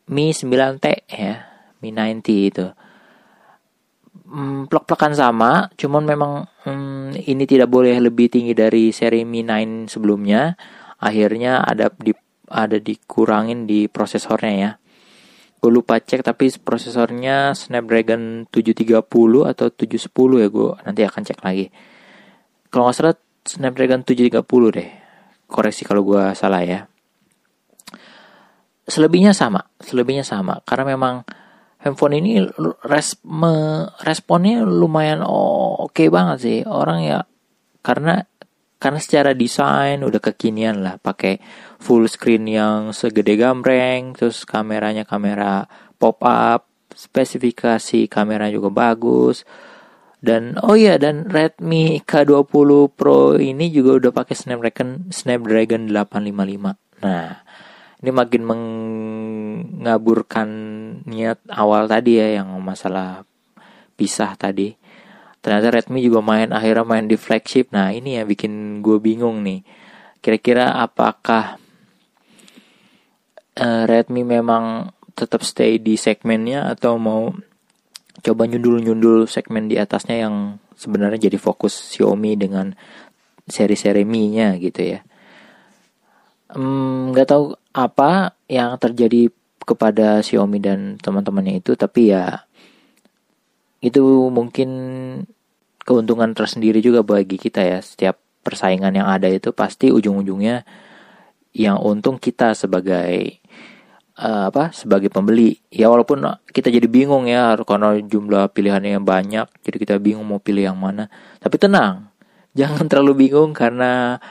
Mi 0.09 0.33
9T 0.33 0.87
ya, 1.13 1.50
Mi 1.81 1.91
9T 1.91 2.29
itu. 2.31 2.67
Hmm, 4.31 4.71
plek-plekan 4.71 5.13
sama, 5.15 5.71
cuman 5.75 6.03
memang 6.07 6.33
hmm, 6.67 7.19
ini 7.27 7.45
tidak 7.47 7.67
boleh 7.67 7.99
lebih 7.99 8.31
tinggi 8.31 8.55
dari 8.55 8.95
seri 8.95 9.27
Mi 9.27 9.43
9 9.43 9.91
sebelumnya. 9.91 10.55
Akhirnya 11.01 11.65
ada 11.65 11.91
di 11.91 12.15
ada 12.51 12.79
dikurangin 12.79 13.67
di 13.67 13.91
prosesornya 13.91 14.53
ya. 14.55 14.71
Gue 15.61 15.71
lupa 15.73 16.01
cek 16.01 16.25
tapi 16.25 16.49
prosesornya 16.57 17.53
Snapdragon 17.53 18.49
730 18.49 19.05
atau 19.45 19.67
710 19.69 20.41
ya 20.41 20.49
gue 20.49 20.71
nanti 20.89 21.01
akan 21.05 21.21
cek 21.21 21.41
lagi 21.45 21.69
kalau 22.71 22.87
nggak 22.89 22.97
salah 22.97 23.17
Snapdragon 23.43 24.07
730 24.07 24.47
deh 24.79 24.89
koreksi 25.51 25.83
kalau 25.83 26.07
gue 26.07 26.23
salah 26.39 26.63
ya 26.63 26.87
selebihnya 28.87 29.35
sama 29.35 29.67
selebihnya 29.83 30.23
sama 30.23 30.63
karena 30.63 30.95
memang 30.95 31.27
handphone 31.81 32.21
ini 32.21 32.45
res, 32.85 33.17
me, 33.25 33.85
responnya 34.05 34.65
lumayan 34.65 35.25
oke 35.25 35.93
okay 35.93 36.09
banget 36.13 36.39
sih. 36.41 36.59
Orang 36.69 37.05
ya 37.05 37.25
karena 37.81 38.25
karena 38.81 39.01
secara 39.01 39.37
desain 39.37 40.01
udah 40.01 40.21
kekinian 40.21 40.85
lah. 40.85 40.97
Pakai 41.01 41.41
full 41.81 42.09
screen 42.09 42.49
yang 42.49 42.93
segede 42.97 43.37
gambreng 43.37 44.17
terus 44.17 44.45
kameranya 44.49 45.05
kamera 45.05 45.69
pop 46.01 46.21
up 46.25 46.69
spesifikasi 46.93 48.09
kamera 48.09 48.49
juga 48.53 48.69
bagus. 48.73 49.45
Dan 50.21 50.61
oh 50.61 50.77
iya 50.77 51.01
dan 51.01 51.33
Redmi 51.33 52.05
K20 52.05 52.93
Pro 52.93 53.41
ini 53.41 53.73
juga 53.73 53.97
udah 53.97 54.13
pakai 54.13 54.37
Snapdragon 54.37 55.09
Snapdragon 55.09 55.89
855. 55.89 57.01
Nah, 57.01 57.41
ini 58.01 58.11
makin 58.11 58.43
mengaburkan 58.49 60.49
niat 61.05 61.37
awal 61.53 61.85
tadi 61.85 62.17
ya 62.17 62.41
yang 62.41 62.49
masalah 62.65 63.29
pisah 64.01 64.33
tadi. 64.41 64.73
Ternyata 65.41 65.73
Redmi 65.73 66.05
juga 66.05 66.21
main 66.25 66.53
akhirnya 66.53 66.85
main 66.85 67.09
di 67.09 67.17
flagship. 67.21 67.73
Nah, 67.73 67.93
ini 67.93 68.17
yang 68.17 68.29
bikin 68.29 68.81
gue 68.81 68.97
bingung 69.01 69.45
nih. 69.45 69.61
Kira-kira 70.21 70.81
apakah 70.81 71.61
uh, 73.61 73.85
Redmi 73.85 74.25
memang 74.25 74.97
tetap 75.13 75.45
stay 75.45 75.77
di 75.77 76.01
segmennya 76.01 76.73
atau 76.73 76.97
mau 76.97 77.29
coba 78.21 78.45
nyundul-nyundul 78.49 79.29
segmen 79.29 79.69
di 79.69 79.81
atasnya 79.81 80.29
yang 80.29 80.61
sebenarnya 80.77 81.29
jadi 81.29 81.39
fokus 81.41 81.97
Xiaomi 81.97 82.37
dengan 82.37 82.73
seri-seri 83.49 84.05
Mi-nya 84.09 84.57
gitu 84.57 84.97
ya. 84.97 85.05
Nggak 86.55 87.27
hmm, 87.27 87.33
tahu 87.33 87.45
apa 87.71 88.35
yang 88.51 88.75
terjadi 88.81 89.31
kepada 89.63 90.19
Xiaomi 90.25 90.59
dan 90.59 90.99
teman-temannya 90.99 91.63
itu, 91.63 91.79
tapi 91.79 92.11
ya 92.11 92.47
itu 93.81 94.03
mungkin 94.29 94.71
keuntungan 95.87 96.35
tersendiri 96.35 96.83
juga 96.83 97.07
bagi 97.07 97.39
kita 97.39 97.63
ya. 97.63 97.79
Setiap 97.79 98.19
persaingan 98.43 98.97
yang 98.97 99.09
ada 99.09 99.29
itu 99.29 99.53
pasti 99.53 99.93
ujung-ujungnya 99.93 100.65
yang 101.55 101.83
untung 101.83 102.17
kita 102.19 102.55
sebagai 102.55 103.41
uh, 104.21 104.53
apa 104.53 104.71
sebagai 104.71 105.09
pembeli 105.11 105.59
ya 105.73 105.91
walaupun 105.91 106.23
kita 106.53 106.69
jadi 106.71 106.87
bingung 106.87 107.27
ya 107.27 107.57
karena 107.65 107.99
jumlah 107.99 108.53
pilihannya 108.53 109.01
yang 109.01 109.07
banyak 109.07 109.47
jadi 109.65 109.77
kita 109.77 109.95
bingung 109.99 110.27
mau 110.29 110.39
pilih 110.39 110.71
yang 110.71 110.79
mana 110.79 111.11
tapi 111.43 111.57
tenang 111.57 112.13
jangan 112.59 112.87
terlalu 112.87 113.27
bingung 113.29 113.51
karena 113.57 114.23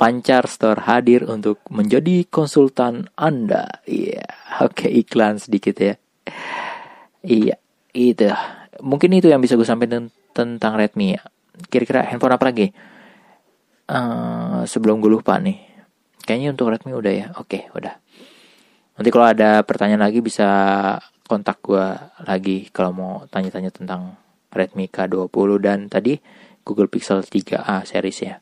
Pancar 0.00 0.48
Store 0.48 0.80
hadir 0.88 1.28
untuk 1.28 1.60
menjadi 1.68 2.24
konsultan 2.24 3.12
Anda. 3.20 3.84
Iya, 3.84 4.24
yeah. 4.24 4.64
oke 4.64 4.88
okay, 4.88 5.04
iklan 5.04 5.36
sedikit 5.36 5.76
ya. 5.76 6.00
Iya, 7.20 7.60
itu. 7.92 8.32
Mungkin 8.80 9.12
itu 9.12 9.28
yang 9.28 9.44
bisa 9.44 9.60
gue 9.60 9.68
sampaikan 9.68 10.08
tentang 10.32 10.80
Redmi 10.80 11.20
ya. 11.20 11.20
Kira-kira 11.68 12.08
handphone 12.08 12.32
apa 12.32 12.48
lagi? 12.48 12.72
Uh, 13.92 14.64
sebelum 14.64 15.04
gue 15.04 15.12
lupa 15.12 15.36
nih. 15.36 15.60
Kayaknya 16.24 16.56
untuk 16.56 16.72
Redmi 16.72 16.96
udah 16.96 17.12
ya. 17.12 17.26
Oke, 17.36 17.60
okay, 17.60 17.62
udah. 17.76 17.92
Nanti 18.96 19.08
kalau 19.12 19.28
ada 19.28 19.60
pertanyaan 19.68 20.08
lagi 20.08 20.24
bisa 20.24 20.48
kontak 21.28 21.60
gue 21.60 21.86
lagi 22.24 22.72
kalau 22.72 22.96
mau 22.96 23.12
tanya-tanya 23.28 23.68
tentang 23.68 24.16
Redmi 24.48 24.88
K20 24.88 25.50
dan 25.60 25.92
tadi 25.92 26.16
Google 26.64 26.88
Pixel 26.88 27.20
3a 27.20 27.84
series 27.84 28.18
ya. 28.24 28.40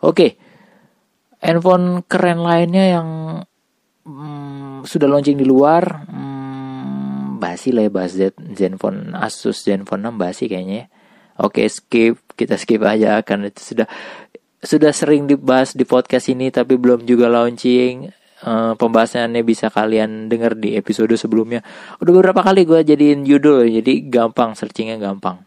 Oke. 0.00 0.43
Handphone 1.44 2.00
keren 2.08 2.40
lainnya 2.40 2.84
yang 2.96 3.08
hmm, 4.08 4.88
sudah 4.88 5.04
launching 5.04 5.36
di 5.36 5.44
luar 5.44 6.08
hmm, 6.08 7.36
basi 7.36 7.76
lah 7.76 7.84
ya 7.84 7.92
bahas 7.92 8.16
Z, 8.16 8.32
Zenfone 8.56 9.12
Asus 9.12 9.60
Zenfone 9.60 10.08
6 10.08 10.16
basi 10.16 10.48
kayaknya 10.48 10.74
ya. 10.74 10.86
Oke 11.44 11.68
skip 11.68 12.16
kita 12.38 12.56
skip 12.56 12.80
aja 12.80 13.20
karena 13.20 13.52
itu 13.52 13.60
sudah 13.60 13.90
sudah 14.64 14.96
sering 14.96 15.28
dibahas 15.28 15.76
di 15.76 15.84
podcast 15.84 16.32
ini 16.32 16.48
tapi 16.48 16.80
belum 16.80 17.04
juga 17.04 17.28
launching. 17.28 18.08
Uh, 18.44 18.76
pembahasannya 18.76 19.40
bisa 19.40 19.72
kalian 19.72 20.28
dengar 20.28 20.52
di 20.52 20.76
episode 20.76 21.16
sebelumnya. 21.16 21.64
Udah 21.96 22.12
beberapa 22.12 22.44
kali 22.44 22.68
gue 22.68 22.84
jadiin 22.84 23.24
judul 23.24 23.64
jadi 23.80 23.92
gampang 24.04 24.52
searchingnya 24.52 25.00
gampang. 25.00 25.44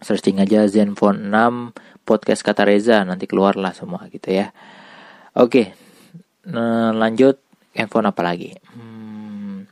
Searching 0.00 0.40
aja 0.40 0.64
Zenfone 0.72 1.28
6 1.28 2.08
podcast 2.08 2.40
kata 2.40 2.64
Reza 2.64 3.04
nanti 3.04 3.28
keluarlah 3.28 3.76
semua 3.76 4.08
gitu 4.08 4.32
ya 4.32 4.48
oke 5.36 5.62
nah, 6.48 6.94
lanjut 6.96 7.36
handphone 7.76 8.08
apa 8.10 8.20
lagi? 8.24 8.56
Hmm, 8.74 9.68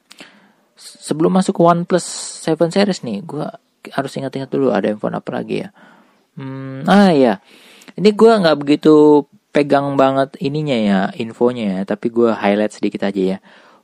sebelum 0.76 1.34
masuk 1.34 1.58
ke 1.58 1.62
OnePlus 1.62 2.06
7 2.44 2.70
series 2.70 3.02
nih 3.02 3.24
gue 3.24 3.46
harus 3.94 4.12
ingat-ingat 4.18 4.50
dulu 4.50 4.74
ada 4.74 4.90
handphone 4.90 5.16
apa 5.16 5.30
lagi 5.40 5.66
ya. 5.66 5.68
Hmm, 6.36 6.84
ah 6.84 7.10
ya 7.16 7.40
ini 7.96 8.12
gue 8.12 8.28
nggak 8.28 8.58
begitu 8.60 9.24
pegang 9.56 9.96
banget 9.96 10.36
ininya 10.36 10.76
ya, 10.76 11.00
infonya 11.16 11.80
ya, 11.80 11.80
tapi 11.88 12.12
gue 12.12 12.28
highlight 12.28 12.76
sedikit 12.76 13.08
aja 13.08 13.36
ya. 13.36 13.38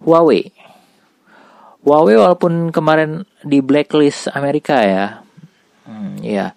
Huawei. 0.04 0.52
Huawei 1.80 2.20
walaupun 2.20 2.68
kemarin 2.68 3.24
di 3.40 3.64
blacklist 3.64 4.28
Amerika 4.36 4.84
ya, 4.84 5.24
hmm, 5.88 6.20
ya, 6.20 6.52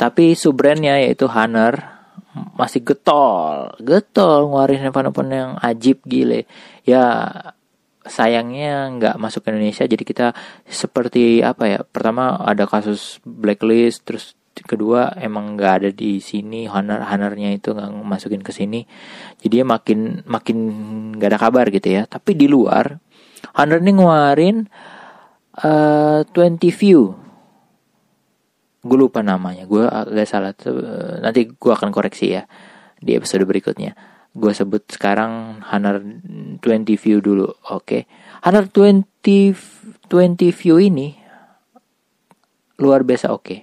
tapi 0.00 0.32
subbrandnya 0.32 0.96
yaitu 0.96 1.28
Honor 1.28 1.93
masih 2.34 2.82
getol, 2.82 3.70
getol 3.78 4.50
ngeluarin 4.50 4.82
handphone-handphone 4.82 5.32
yang 5.32 5.50
ajib 5.62 6.02
gile. 6.02 6.50
Ya 6.82 7.30
sayangnya 8.04 8.92
nggak 9.00 9.16
masuk 9.16 9.48
ke 9.48 9.54
Indonesia 9.54 9.88
jadi 9.88 10.04
kita 10.04 10.26
seperti 10.66 11.40
apa 11.40 11.64
ya? 11.70 11.78
Pertama 11.86 12.36
ada 12.42 12.66
kasus 12.66 13.22
blacklist 13.24 14.04
terus 14.04 14.34
kedua 14.54 15.10
emang 15.18 15.58
nggak 15.58 15.72
ada 15.82 15.90
di 15.90 16.22
sini 16.22 16.70
honor 16.70 17.02
honornya 17.02 17.50
itu 17.50 17.74
nggak 17.74 17.90
masukin 18.06 18.42
ke 18.42 18.54
sini. 18.54 18.86
Jadi 19.42 19.62
dia 19.62 19.64
makin 19.66 20.22
makin 20.26 20.56
nggak 21.18 21.30
ada 21.34 21.40
kabar 21.40 21.66
gitu 21.70 21.88
ya. 21.90 22.06
Tapi 22.06 22.34
di 22.38 22.46
luar 22.46 22.98
honor 23.58 23.78
ini 23.82 23.92
ngeluarin 23.94 24.56
uh, 25.62 26.22
20 26.26 26.58
view 26.70 27.23
gue 28.84 28.98
lupa 29.00 29.24
namanya. 29.24 29.64
Gue 29.64 29.88
agak 29.88 30.28
salah 30.28 30.52
tuh 30.52 30.76
nanti 31.24 31.48
gue 31.48 31.72
akan 31.72 31.88
koreksi 31.88 32.36
ya 32.36 32.44
di 33.00 33.16
episode 33.16 33.48
berikutnya. 33.48 33.96
Gue 34.36 34.52
sebut 34.52 34.84
sekarang 34.86 35.64
honor 35.64 36.04
20 36.60 36.60
view 37.00 37.18
dulu 37.24 37.48
oke? 37.48 37.82
Okay. 37.82 38.02
honor 38.44 38.68
20 38.68 39.08
20 39.24 40.52
view 40.52 40.76
ini 40.76 41.16
luar 42.78 43.02
biasa 43.02 43.32
oke. 43.32 43.42
Okay 43.42 43.60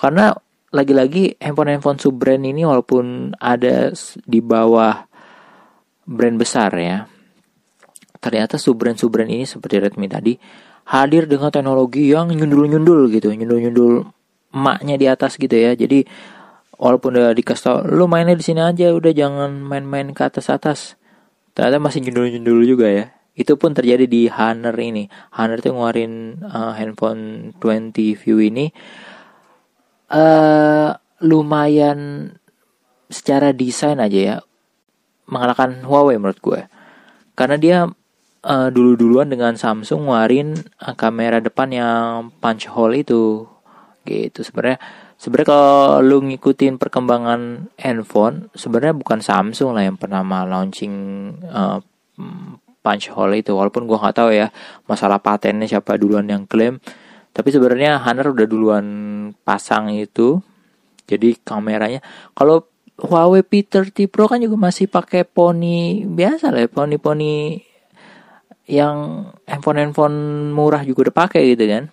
karena 0.00 0.32
lagi-lagi 0.72 1.36
handphone-handphone 1.36 2.00
sub 2.00 2.16
brand 2.16 2.40
ini 2.40 2.64
walaupun 2.64 3.36
ada 3.36 3.92
di 4.24 4.40
bawah 4.40 5.04
brand 6.08 6.40
besar 6.40 6.72
ya 6.80 7.04
ternyata 8.16 8.56
sub 8.56 8.80
brand 8.80 8.96
sub 8.96 9.12
brand 9.12 9.28
ini 9.28 9.44
seperti 9.44 9.76
Redmi 9.76 10.08
tadi 10.08 10.32
hadir 10.88 11.28
dengan 11.28 11.52
teknologi 11.52 12.08
yang 12.08 12.32
nyundul-nyundul 12.32 13.12
gitu 13.12 13.28
nyundul-nyundul 13.28 14.08
emaknya 14.50 14.96
di 15.00 15.06
atas 15.06 15.38
gitu 15.38 15.52
ya. 15.54 15.74
Jadi 15.74 16.06
walaupun 16.80 17.16
udah 17.16 17.36
dikasih 17.36 17.62
tau 17.62 17.78
lu 17.84 18.08
mainnya 18.08 18.34
di 18.34 18.44
sini 18.44 18.64
aja 18.64 18.90
udah 18.96 19.12
jangan 19.12 19.50
main-main 19.60 20.12
ke 20.14 20.22
atas 20.26 20.50
atas. 20.50 20.98
Ternyata 21.52 21.82
masih 21.82 22.06
nyundul-nyundul 22.06 22.60
juga 22.66 22.86
ya. 22.88 23.04
Itu 23.34 23.56
pun 23.56 23.72
terjadi 23.72 24.04
di 24.04 24.26
Honor 24.28 24.74
ini. 24.76 25.06
Honor 25.34 25.58
tuh 25.62 25.72
ngeluarin 25.74 26.44
uh, 26.44 26.74
handphone 26.76 27.54
20 27.58 27.94
view 28.18 28.38
ini 28.42 28.70
uh, 30.10 30.90
lumayan 31.22 32.32
secara 33.10 33.50
desain 33.54 33.98
aja 33.98 34.18
ya 34.18 34.36
mengalahkan 35.30 35.86
Huawei 35.86 36.18
menurut 36.18 36.42
gue. 36.42 36.60
Karena 37.38 37.56
dia 37.56 37.78
uh, 38.44 38.68
dulu-duluan 38.68 39.30
dengan 39.30 39.54
Samsung 39.54 40.10
warin 40.10 40.58
uh, 40.82 40.94
kamera 40.98 41.38
depan 41.38 41.70
yang 41.70 42.34
punch 42.42 42.66
hole 42.66 43.00
itu 43.00 43.46
gitu. 44.04 44.40
Sebenarnya 44.44 44.78
sebenarnya 45.20 45.48
kalau 45.52 46.00
lu 46.00 46.18
ngikutin 46.24 46.80
perkembangan 46.80 47.72
handphone 47.76 48.48
sebenarnya 48.56 48.96
bukan 48.96 49.20
Samsung 49.20 49.76
lah 49.76 49.84
yang 49.84 49.96
pernah 50.00 50.24
launching 50.24 50.94
uh, 51.44 51.78
punch 52.80 53.12
hole 53.12 53.40
itu. 53.40 53.52
Walaupun 53.52 53.84
gue 53.84 53.96
nggak 53.96 54.16
tahu 54.16 54.30
ya 54.32 54.48
masalah 54.88 55.20
patennya 55.20 55.68
siapa 55.68 56.00
duluan 56.00 56.26
yang 56.28 56.48
klaim. 56.48 56.80
Tapi 57.30 57.48
sebenarnya 57.54 58.02
Honor 58.02 58.34
udah 58.34 58.46
duluan 58.48 58.86
pasang 59.46 59.94
itu. 59.94 60.42
Jadi 61.06 61.38
kameranya 61.42 62.02
kalau 62.34 62.66
Huawei 63.00 63.40
P30 63.40 64.12
Pro 64.12 64.28
kan 64.28 64.44
juga 64.44 64.60
masih 64.60 64.84
pakai 64.86 65.24
poni 65.24 66.04
biasa 66.04 66.52
lah 66.52 66.68
poni-poni 66.68 67.64
yang 68.70 69.26
handphone-handphone 69.48 70.48
murah 70.54 70.84
juga 70.84 71.08
udah 71.08 71.16
pakai 71.26 71.56
gitu 71.56 71.64
kan 71.66 71.84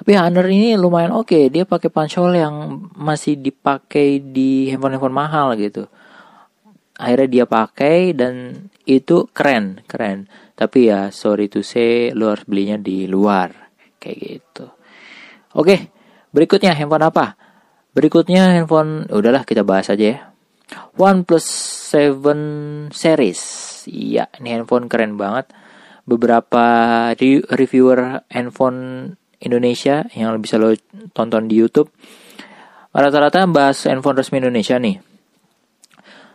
tapi 0.00 0.16
Honor 0.16 0.48
ini 0.48 0.80
lumayan 0.80 1.12
oke. 1.12 1.28
Okay. 1.28 1.44
dia 1.52 1.68
pakai 1.68 1.92
punch 1.92 2.16
hole 2.16 2.40
yang 2.40 2.88
masih 2.96 3.36
dipakai 3.36 4.32
di 4.32 4.72
handphone-handphone 4.72 5.12
mahal 5.12 5.52
gitu. 5.60 5.92
Akhirnya 6.96 7.28
dia 7.28 7.44
pakai 7.44 8.16
dan 8.16 8.64
itu 8.88 9.28
keren 9.28 9.84
keren. 9.84 10.24
Tapi 10.56 10.88
ya 10.88 11.12
sorry 11.12 11.52
to 11.52 11.60
say 11.60 12.16
lu 12.16 12.32
harus 12.32 12.48
belinya 12.48 12.80
di 12.80 13.04
luar. 13.04 13.52
Kayak 14.00 14.16
gitu. 14.16 14.72
Oke 15.60 15.92
berikutnya 16.32 16.72
handphone 16.72 17.04
apa? 17.04 17.36
Berikutnya 17.92 18.56
handphone 18.56 19.04
udahlah 19.12 19.44
kita 19.44 19.68
bahas 19.68 19.92
aja 19.92 20.16
ya. 20.16 20.18
OnePlus 20.96 21.44
7 21.92 22.88
series. 22.88 23.40
Iya 23.84 24.32
ini 24.40 24.48
handphone 24.56 24.88
keren 24.88 25.20
banget. 25.20 25.52
Beberapa 26.08 26.64
reviewer 27.52 28.24
handphone 28.32 29.19
Indonesia 29.40 30.04
yang 30.12 30.36
bisa 30.38 30.60
lo 30.60 30.76
tonton 31.16 31.48
di 31.48 31.56
YouTube. 31.56 31.88
Rata-rata 32.90 33.46
bahas 33.48 33.80
handphone 33.86 34.18
resmi 34.18 34.42
Indonesia 34.42 34.76
nih. 34.76 35.00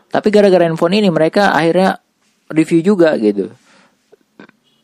Tapi 0.09 0.27
gara-gara 0.31 0.63
handphone 0.65 0.97
ini 0.97 1.11
mereka 1.11 1.51
akhirnya 1.51 1.99
review 2.49 2.81
juga 2.81 3.13
gitu. 3.19 3.51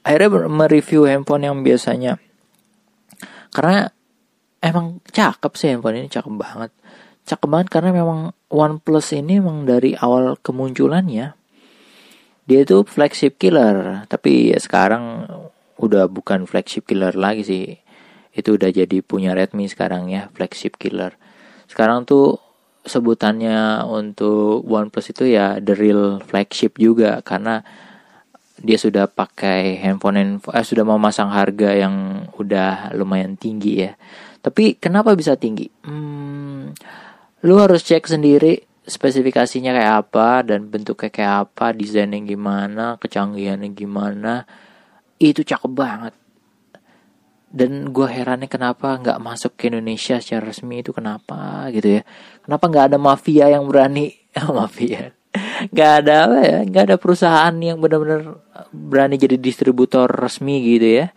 Akhirnya 0.03 0.49
mereview 0.49 1.07
handphone 1.07 1.47
yang 1.47 1.55
biasanya. 1.63 2.19
Karena 3.51 3.88
emang 4.62 4.99
cakep 5.10 5.51
sih 5.55 5.67
handphone 5.71 6.05
ini 6.05 6.07
cakep 6.12 6.34
banget. 6.36 6.71
Cakep 7.25 7.47
banget 7.47 7.67
karena 7.71 7.89
memang 7.95 8.36
OnePlus 8.51 9.15
ini 9.15 9.39
memang 9.39 9.63
dari 9.63 9.95
awal 9.95 10.36
kemunculannya 10.41 11.41
dia 12.51 12.67
itu 12.67 12.84
flagship 12.84 13.39
killer. 13.39 14.03
Tapi 14.12 14.51
ya 14.51 14.60
sekarang 14.60 15.23
udah 15.79 16.12
bukan 16.12 16.43
flagship 16.45 16.84
killer 16.84 17.15
lagi 17.15 17.41
sih 17.47 17.63
itu 18.32 18.56
udah 18.56 18.72
jadi 18.72 19.04
punya 19.04 19.36
Redmi 19.36 19.67
sekarang 19.67 20.08
ya 20.12 20.32
flagship 20.32 20.80
killer 20.80 21.15
sekarang 21.67 22.04
tuh 22.04 22.39
sebutannya 22.82 23.86
untuk 23.86 24.65
OnePlus 24.65 25.13
itu 25.13 25.30
ya 25.30 25.62
the 25.62 25.78
real 25.78 26.17
flagship 26.26 26.82
juga 26.82 27.22
karena 27.22 27.62
dia 28.62 28.78
sudah 28.78 29.10
pakai 29.10 29.82
handphone 29.82 30.38
eh, 30.38 30.65
sudah 30.65 30.86
memasang 30.86 31.34
harga 31.34 31.74
yang 31.74 32.26
udah 32.38 32.94
lumayan 32.94 33.34
tinggi 33.34 33.89
ya. 33.89 33.98
Tapi 34.41 34.78
kenapa 34.78 35.17
bisa 35.17 35.34
tinggi? 35.34 35.65
Hmm, 35.86 36.74
lu 37.41 37.56
harus 37.58 37.82
cek 37.82 38.06
sendiri 38.06 38.62
spesifikasinya 38.86 39.74
kayak 39.78 39.96
apa 40.06 40.30
dan 40.46 40.70
bentuknya 40.70 41.10
kayak 41.13 41.36
apa, 41.50 41.74
desainnya 41.74 42.22
gimana, 42.22 42.98
kecanggihannya 42.98 43.70
gimana. 43.74 44.46
Itu 45.22 45.46
cakep 45.46 45.72
banget. 45.74 46.13
Dan 47.52 47.92
gue 47.92 48.08
herannya 48.08 48.48
kenapa 48.48 48.96
nggak 48.96 49.20
masuk 49.20 49.60
ke 49.60 49.68
Indonesia 49.68 50.24
secara 50.24 50.48
resmi 50.48 50.80
itu 50.80 50.96
kenapa 50.96 51.68
gitu 51.76 52.00
ya? 52.00 52.02
Kenapa 52.48 52.72
nggak 52.72 52.86
ada 52.92 52.98
mafia 52.98 53.52
yang 53.52 53.68
berani? 53.68 54.16
Mafia? 54.48 55.12
nggak 55.72 55.92
ada 56.04 56.14
apa 56.28 56.40
ya? 56.40 56.58
Nggak 56.64 56.84
ada 56.88 56.96
perusahaan 56.96 57.56
yang 57.60 57.84
benar-benar 57.84 58.40
berani 58.72 59.20
jadi 59.20 59.36
distributor 59.36 60.08
resmi 60.08 60.64
gitu 60.64 61.04
ya. 61.04 61.08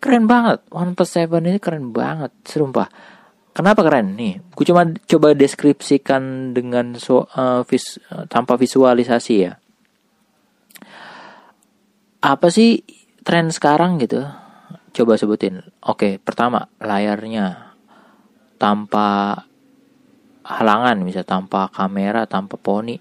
Keren 0.00 0.24
banget. 0.24 0.64
One 0.72 0.96
Plus 0.96 1.12
Seven 1.12 1.44
ini 1.44 1.60
keren 1.60 1.92
banget 1.92 2.32
serumpah 2.48 2.88
kenapa 3.52 3.82
keren? 3.82 4.16
Nih 4.16 4.40
gue 4.40 4.64
cuma 4.64 4.86
coba 4.86 5.34
deskripsikan 5.34 6.54
dengan 6.56 6.94
so, 6.96 7.26
uh, 7.34 7.66
vis, 7.66 7.98
uh, 8.08 8.24
tanpa 8.30 8.54
visualisasi 8.54 9.34
ya. 9.36 9.58
Apa 12.24 12.48
sih 12.48 12.86
tren 13.26 13.52
sekarang 13.52 13.98
gitu 13.98 14.47
coba 14.92 15.18
sebutin. 15.18 15.62
Oke 15.84 16.18
pertama 16.20 16.68
layarnya. 16.82 17.76
Tanpa 18.58 19.38
halangan 20.42 20.98
bisa 21.06 21.22
tanpa 21.22 21.70
kamera 21.70 22.26
tanpa 22.26 22.58
poni. 22.58 22.98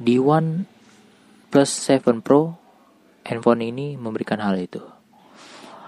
Di 0.00 0.16
One 0.16 0.64
Plus 1.50 1.68
7 1.68 2.24
Pro 2.24 2.56
handphone 3.24 3.64
ini 3.64 3.98
memberikan 3.98 4.40
hal 4.40 4.56
itu. 4.60 4.80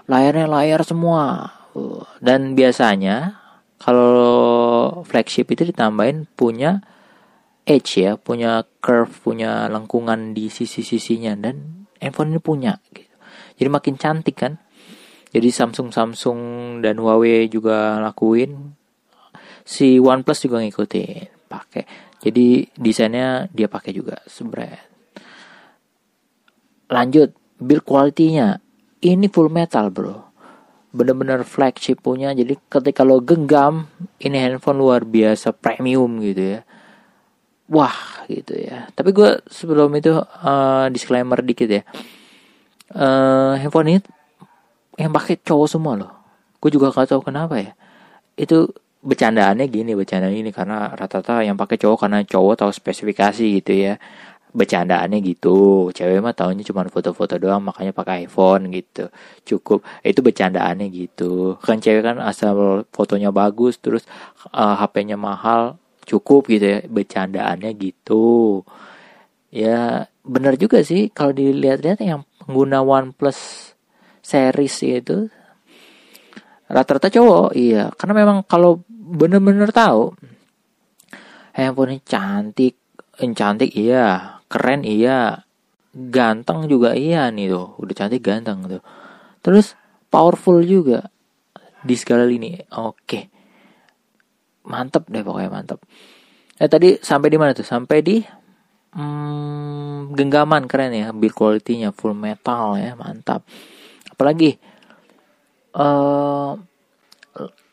Layarnya 0.09 0.47
layar 0.49 0.81
semua. 0.85 1.49
Dan 2.21 2.53
biasanya 2.53 3.41
kalau 3.81 5.01
flagship 5.05 5.49
itu 5.49 5.65
ditambahin 5.65 6.29
punya 6.37 6.85
edge 7.63 8.03
ya 8.03 8.19
punya 8.19 8.67
curve 8.83 9.09
punya 9.23 9.65
lengkungan 9.71 10.37
di 10.37 10.51
sisi-sisinya. 10.51 11.33
Dan 11.39 11.83
handphone 12.03 12.35
ini 12.35 12.41
punya 12.43 12.75
gitu. 12.91 13.07
jadi 13.55 13.69
makin 13.71 13.95
cantik 13.95 14.35
kan 14.35 14.59
jadi 15.33 15.49
Samsung 15.49 15.89
Samsung 15.89 16.39
dan 16.85 17.01
Huawei 17.01 17.49
juga 17.49 17.97
lakuin. 17.97 18.77
Si 19.65 19.97
OnePlus 19.97 20.45
juga 20.45 20.61
ngikutin 20.61 21.49
pakai. 21.49 21.83
Jadi 22.21 22.69
desainnya 22.77 23.49
dia 23.49 23.65
pakai 23.65 23.97
juga 23.97 24.21
sebenarnya. 24.29 24.77
Lanjut 26.93 27.33
build 27.57 27.81
quality-nya. 27.81 28.61
Ini 29.01 29.25
full 29.33 29.49
metal 29.49 29.89
bro. 29.89 30.21
Bener-bener 30.93 31.41
flagship 31.41 32.05
punya. 32.05 32.29
Jadi 32.37 32.53
ketika 32.69 33.01
lo 33.01 33.17
genggam 33.25 33.89
ini 34.21 34.37
handphone 34.37 34.77
luar 34.77 35.01
biasa 35.01 35.49
premium 35.49 36.21
gitu 36.21 36.59
ya. 36.59 36.61
Wah 37.73 38.29
gitu 38.29 38.53
ya. 38.53 38.85
Tapi 38.93 39.09
gue 39.09 39.41
sebelum 39.49 39.89
itu 39.97 40.13
uh, 40.21 40.85
disclaimer 40.93 41.41
dikit 41.41 41.81
ya. 41.81 41.83
Uh, 42.93 43.57
handphone 43.57 43.97
ini 43.97 43.99
yang 44.97 45.11
pakai 45.13 45.41
cowok 45.41 45.67
semua 45.69 45.93
loh. 45.97 46.11
Gue 46.61 46.69
juga 46.69 46.93
gak 46.93 47.11
tahu 47.11 47.21
kenapa 47.25 47.59
ya. 47.59 47.71
Itu 48.37 48.71
bercandaannya 49.03 49.67
gini 49.67 49.91
bercandaan 49.99 50.31
ini 50.31 50.55
karena 50.55 50.95
rata-rata 50.95 51.43
yang 51.43 51.59
pakai 51.59 51.75
cowok 51.75 52.07
karena 52.07 52.23
cowok 52.23 52.63
tahu 52.63 52.71
spesifikasi 52.71 53.43
gitu 53.61 53.73
ya. 53.73 53.93
Bercandaannya 54.53 55.17
gitu. 55.25 55.89
Cewek 55.91 56.21
mah 56.21 56.37
tahunya 56.37 56.63
cuma 56.63 56.85
foto-foto 56.85 57.41
doang 57.41 57.65
makanya 57.65 57.91
pakai 57.91 58.29
iPhone 58.29 58.69
gitu. 58.69 59.09
Cukup. 59.43 59.81
Itu 60.05 60.21
bercandaannya 60.21 60.87
gitu. 60.93 61.57
Kan 61.59 61.81
cewek 61.81 62.05
kan 62.05 62.17
asal 62.21 62.85
fotonya 62.93 63.33
bagus 63.33 63.81
terus 63.81 64.05
uh, 64.53 64.61
eh, 64.61 64.75
HP-nya 64.77 65.17
mahal 65.17 65.81
cukup 66.05 66.47
gitu 66.53 66.65
ya. 66.69 66.79
Bercandaannya 66.85 67.73
gitu. 67.81 68.61
Ya 69.53 70.07
benar 70.23 70.55
juga 70.55 70.81
sih 70.85 71.11
kalau 71.11 71.35
dilihat-lihat 71.35 71.99
yang 71.99 72.23
pengguna 72.39 72.79
OnePlus 72.79 73.72
series 74.23 74.79
itu 74.87 75.27
rata-rata 76.71 77.11
cowok 77.11 77.51
iya. 77.53 77.91
Karena 77.93 78.23
memang 78.23 78.37
kalau 78.47 78.81
bener-bener 78.87 79.69
tahu 79.69 80.15
handphone 81.53 81.99
cantik 82.01 82.79
cantik 83.13 83.69
iya 83.77 84.39
keren 84.47 84.81
iya 84.87 85.43
ganteng 85.93 86.65
juga 86.71 86.95
iya 86.95 87.29
nih 87.29 87.51
tuh. 87.51 87.77
Udah 87.77 87.93
cantik 87.93 88.23
ganteng 88.23 88.65
tuh. 88.65 88.81
Terus 89.43 89.75
powerful 90.07 90.63
juga 90.63 91.11
di 91.83 91.93
skala 91.99 92.25
ini 92.25 92.57
oke. 92.73 93.21
Mantep 94.63 95.11
deh 95.11 95.21
pokoknya 95.21 95.51
mantep. 95.51 95.83
Eh 96.55 96.71
tadi 96.71 96.95
sampai 97.03 97.27
di 97.27 97.37
mana 97.37 97.51
tuh? 97.51 97.67
Sampai 97.67 97.99
di 97.99 98.23
hmm, 98.95 100.15
genggaman 100.15 100.69
keren 100.69 100.95
ya 100.95 101.11
build 101.11 101.35
quality-nya 101.35 101.91
full 101.91 102.15
metal 102.15 102.77
ya 102.77 102.93
mantap 102.95 103.43
apalagi 104.23 104.55
uh, 105.75 106.55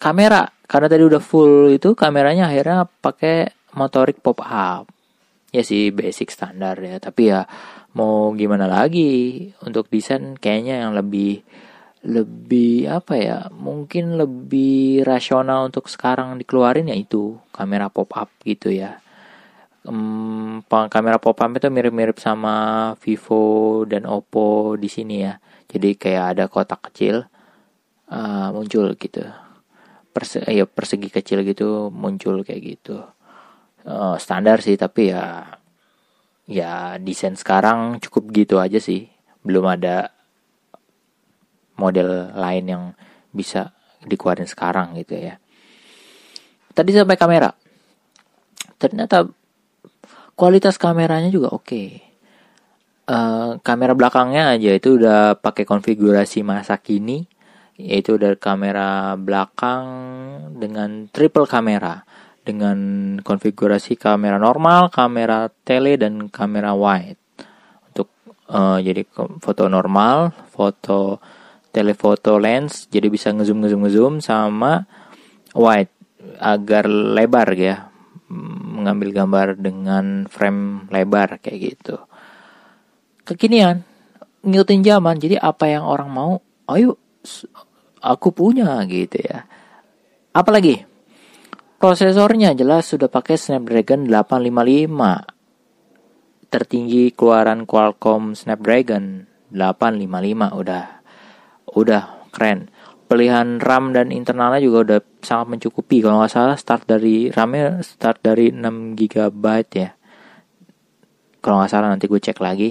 kamera 0.03 0.51
karena 0.67 0.87
tadi 0.91 1.03
udah 1.07 1.23
full 1.23 1.71
itu 1.71 1.95
kameranya 1.95 2.51
akhirnya 2.51 2.91
pakai 2.99 3.55
motorik 3.79 4.19
pop 4.19 4.43
up 4.43 4.91
ya 5.51 5.63
sih 5.67 5.91
basic 5.91 6.31
standar 6.31 6.79
ya. 6.79 6.99
Tapi 7.03 7.23
ya 7.31 7.47
mau 7.95 8.31
gimana 8.35 8.71
lagi 8.71 9.51
untuk 9.67 9.91
desain 9.91 10.39
kayaknya 10.39 10.87
yang 10.87 10.93
lebih 10.95 11.43
lebih 12.01 12.89
apa 12.89 13.15
ya 13.19 13.39
mungkin 13.53 14.17
lebih 14.17 15.05
rasional 15.05 15.69
untuk 15.69 15.85
sekarang 15.91 16.41
dikeluarin 16.41 16.89
ya 16.89 16.97
itu 16.97 17.37
kamera 17.53 17.93
pop 17.93 18.09
up 18.17 18.31
gitu 18.47 18.73
ya. 18.73 19.03
Um, 19.85 20.61
kamera 20.69 21.17
pop 21.17 21.41
up 21.41 21.51
itu 21.57 21.69
mirip-mirip 21.73 22.21
sama 22.21 22.93
Vivo 23.01 23.85
dan 23.89 24.05
Oppo 24.05 24.77
di 24.77 24.93
sini 24.93 25.25
ya 25.25 25.41
jadi 25.71 25.95
kayak 25.95 26.25
ada 26.37 26.45
kotak 26.51 26.91
kecil 26.91 27.31
uh, 28.11 28.49
muncul 28.51 28.91
gitu. 28.99 29.23
Perse 30.11 30.43
ya 30.51 30.67
persegi 30.67 31.07
kecil 31.07 31.47
gitu 31.47 31.95
muncul 31.95 32.43
kayak 32.43 32.63
gitu. 32.75 33.07
Uh, 33.87 34.19
standar 34.19 34.61
sih 34.61 34.75
tapi 34.75 35.15
ya 35.15 35.47
ya 36.51 36.99
desain 36.99 37.39
sekarang 37.39 38.03
cukup 38.03 38.35
gitu 38.35 38.59
aja 38.59 38.83
sih. 38.83 39.07
Belum 39.47 39.71
ada 39.71 40.11
model 41.79 42.35
lain 42.35 42.65
yang 42.67 42.85
bisa 43.31 43.71
dikeluarin 44.03 44.51
sekarang 44.51 44.99
gitu 44.99 45.15
ya. 45.15 45.39
Tadi 46.75 46.91
sampai 46.91 47.15
kamera. 47.15 47.55
Ternyata 48.75 49.23
kualitas 50.35 50.75
kameranya 50.83 51.31
juga 51.31 51.55
oke. 51.55 51.63
okay 51.63 52.10
uh, 53.11 53.51
kamera 53.61 53.93
belakangnya 53.99 54.55
aja. 54.55 54.71
Itu 54.79 54.97
udah 54.97 55.43
pakai 55.43 55.67
konfigurasi 55.67 56.47
masa 56.47 56.79
kini. 56.79 57.27
Yaitu 57.81 58.21
dari 58.21 58.37
kamera 58.37 59.19
belakang 59.19 59.85
dengan 60.57 61.11
triple 61.11 61.51
kamera. 61.51 62.07
Dengan 62.41 62.79
konfigurasi 63.21 64.01
kamera 64.01 64.41
normal, 64.41 64.89
kamera 64.89 65.51
tele 65.67 65.99
dan 65.99 66.31
kamera 66.31 66.73
wide. 66.77 67.21
Untuk 67.93 68.09
uh, 68.49 68.79
jadi 68.81 69.05
foto 69.41 69.67
normal, 69.67 70.33
foto 70.53 71.19
telefoto 71.73 72.37
lens. 72.37 72.87
Jadi 72.89 73.07
bisa 73.09 73.33
ngezoom 73.33 73.65
ngezoom 73.65 73.81
ngezoom 73.85 74.15
sama 74.21 74.85
wide. 75.57 75.93
Agar 76.37 76.85
lebar 76.89 77.49
ya. 77.57 77.89
Mengambil 78.31 79.11
gambar 79.11 79.59
dengan 79.59 80.31
frame 80.31 80.87
lebar 80.93 81.43
kayak 81.43 81.59
gitu 81.59 82.10
kekinian 83.31 83.87
ngikutin 84.43 84.83
zaman. 84.83 85.21
Jadi 85.21 85.39
apa 85.39 85.71
yang 85.71 85.87
orang 85.87 86.11
mau 86.11 86.43
ayo 86.75 86.99
aku 88.01 88.33
punya 88.33 88.81
gitu 88.89 89.21
ya. 89.21 89.45
Apalagi 90.33 90.89
prosesornya 91.77 92.57
jelas 92.57 92.89
sudah 92.89 93.09
pakai 93.09 93.37
Snapdragon 93.37 94.09
855 94.09 96.51
tertinggi 96.51 97.15
keluaran 97.15 97.63
Qualcomm 97.63 98.35
Snapdragon 98.35 99.31
855 99.55 100.61
udah 100.61 100.85
udah 101.75 102.03
keren. 102.35 102.71
Pilihan 103.11 103.59
RAM 103.59 103.91
dan 103.91 104.15
internalnya 104.15 104.63
juga 104.63 104.79
udah 104.87 104.99
sangat 105.19 105.59
mencukupi. 105.59 105.99
Kalau 105.99 106.23
nggak 106.23 106.31
salah 106.31 106.55
start 106.55 106.87
dari 106.87 107.27
RAM-nya 107.27 107.83
start 107.83 108.23
dari 108.23 108.55
6 108.55 108.95
GB 108.95 109.45
ya. 109.75 109.91
Kalau 111.43 111.59
nggak 111.59 111.73
salah 111.75 111.91
nanti 111.91 112.07
gue 112.07 112.23
cek 112.23 112.39
lagi 112.39 112.71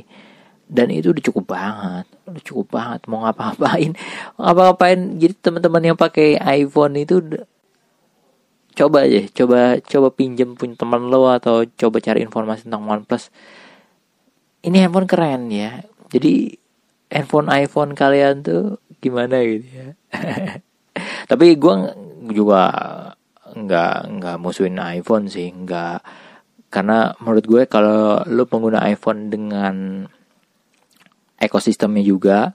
dan 0.70 0.94
itu 0.94 1.10
udah 1.10 1.24
cukup 1.26 1.46
banget. 1.50 2.06
Udah 2.30 2.44
cukup 2.46 2.68
banget. 2.70 3.00
Mau 3.10 3.26
ngapa-ngapain? 3.26 3.98
Ngapa-ngapain? 4.38 5.00
Jadi 5.18 5.34
teman-teman 5.42 5.82
yang 5.82 5.98
pakai 5.98 6.38
iPhone 6.38 6.94
itu 7.02 7.18
coba 8.78 9.10
aja. 9.10 9.26
Coba 9.34 9.82
coba 9.82 10.08
pinjem 10.14 10.54
punya 10.54 10.78
teman 10.78 11.10
lo 11.10 11.26
atau 11.34 11.66
coba 11.66 11.98
cari 11.98 12.22
informasi 12.22 12.70
tentang 12.70 12.86
OnePlus. 12.86 13.34
Ini 14.62 14.86
handphone 14.86 15.10
keren 15.10 15.50
ya. 15.50 15.82
Jadi 16.14 16.54
handphone 17.10 17.50
iPhone 17.50 17.98
kalian 17.98 18.46
tuh 18.46 18.78
gimana 19.02 19.42
gitu 19.42 19.66
ya? 19.74 19.90
Tapi 21.34 21.58
gue 21.58 21.74
juga 22.30 22.62
nggak 23.58 23.96
nggak 24.22 24.38
musuhin 24.38 24.78
iPhone 24.78 25.34
sih. 25.34 25.50
Nggak. 25.50 26.06
Karena 26.70 27.10
menurut 27.18 27.46
gue 27.50 27.62
kalau 27.66 28.22
lo 28.30 28.46
pengguna 28.46 28.86
iPhone 28.86 29.34
dengan 29.34 30.06
ekosistemnya 31.40 32.04
juga 32.04 32.54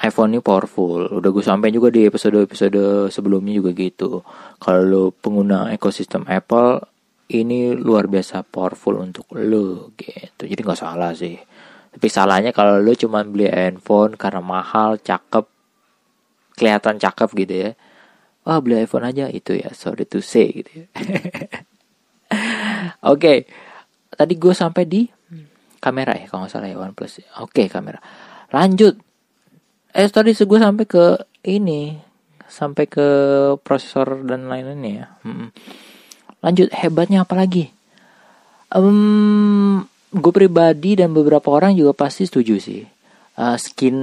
iPhone 0.00 0.36
ini 0.36 0.40
powerful. 0.40 1.20
Udah 1.20 1.28
gue 1.28 1.44
sampein 1.44 1.76
juga 1.76 1.92
di 1.92 2.08
episode-episode 2.08 3.12
sebelumnya 3.12 3.60
juga 3.60 3.70
gitu. 3.76 4.24
Kalau 4.56 4.82
lo 4.84 5.02
pengguna 5.12 5.68
ekosistem 5.76 6.24
Apple, 6.24 6.80
ini 7.36 7.76
luar 7.76 8.08
biasa 8.08 8.42
powerful 8.48 8.96
untuk 8.96 9.28
lo 9.36 9.92
gitu. 10.00 10.48
Jadi 10.48 10.60
nggak 10.60 10.80
salah 10.80 11.12
sih. 11.12 11.36
Tapi 11.90 12.06
salahnya 12.08 12.54
kalau 12.56 12.80
lo 12.80 12.96
cuma 12.96 13.20
beli 13.26 13.50
handphone 13.50 14.16
karena 14.16 14.40
mahal, 14.40 14.96
cakep, 14.96 15.44
kelihatan 16.56 16.96
cakep 16.96 17.28
gitu 17.44 17.54
ya. 17.68 17.70
Wah 18.48 18.56
beli 18.64 18.80
iPhone 18.80 19.04
aja 19.04 19.28
itu 19.28 19.52
ya, 19.52 19.68
sorry 19.76 20.08
to 20.08 20.24
say 20.24 20.48
gitu 20.48 20.70
ya. 20.80 20.86
Oke, 23.00 23.20
okay. 23.20 23.38
tadi 24.16 24.34
gue 24.40 24.54
sampai 24.56 24.88
di 24.88 25.02
kamera 25.80 26.14
ya 26.14 26.28
kalau 26.28 26.46
nggak 26.46 26.52
salah 26.52 26.68
ya 26.68 26.76
OnePlus. 26.78 27.24
Oke 27.40 27.64
okay, 27.64 27.66
kamera. 27.66 27.98
Lanjut. 28.52 29.00
Eh 29.90 30.06
tadi 30.06 30.36
gue 30.36 30.58
sampai 30.60 30.86
ke 30.86 31.18
ini 31.48 31.98
sampai 32.50 32.84
ke 32.90 33.08
prosesor 33.62 34.26
dan 34.26 34.50
lain-lainnya 34.50 34.92
ya. 34.92 35.06
Hmm. 35.22 35.48
lanjut 36.40 36.72
hebatnya 36.72 37.22
apa 37.22 37.36
lagi 37.36 37.68
um, 38.74 39.82
gue 40.10 40.32
pribadi 40.34 40.98
dan 40.98 41.14
beberapa 41.14 41.50
orang 41.50 41.74
juga 41.74 41.94
pasti 41.94 42.26
setuju 42.26 42.54
sih 42.58 42.82
uh, 43.38 43.56
skin 43.58 43.98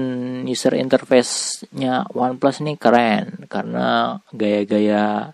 user 0.48 0.76
interface-nya 0.76 2.08
OnePlus 2.12 2.64
ini 2.64 2.80
keren 2.80 3.48
karena 3.52 4.20
gaya-gaya 4.32 5.32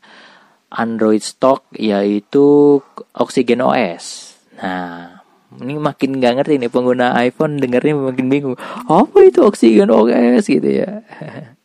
Android 0.74 1.22
stock 1.22 1.70
yaitu 1.78 2.82
Oxygen 3.14 3.62
OS. 3.62 4.34
Nah, 4.58 5.22
ini 5.62 5.78
makin 5.78 6.18
nggak 6.18 6.34
ngerti 6.42 6.54
nih 6.58 6.72
pengguna 6.72 7.14
iPhone 7.22 7.62
dengarnya 7.62 7.94
makin 7.94 8.28
bingung. 8.32 8.56
Apa 8.90 9.28
itu 9.28 9.46
Oxygen 9.46 9.94
OS 9.94 10.50
gitu 10.50 10.70
ya? 10.70 11.06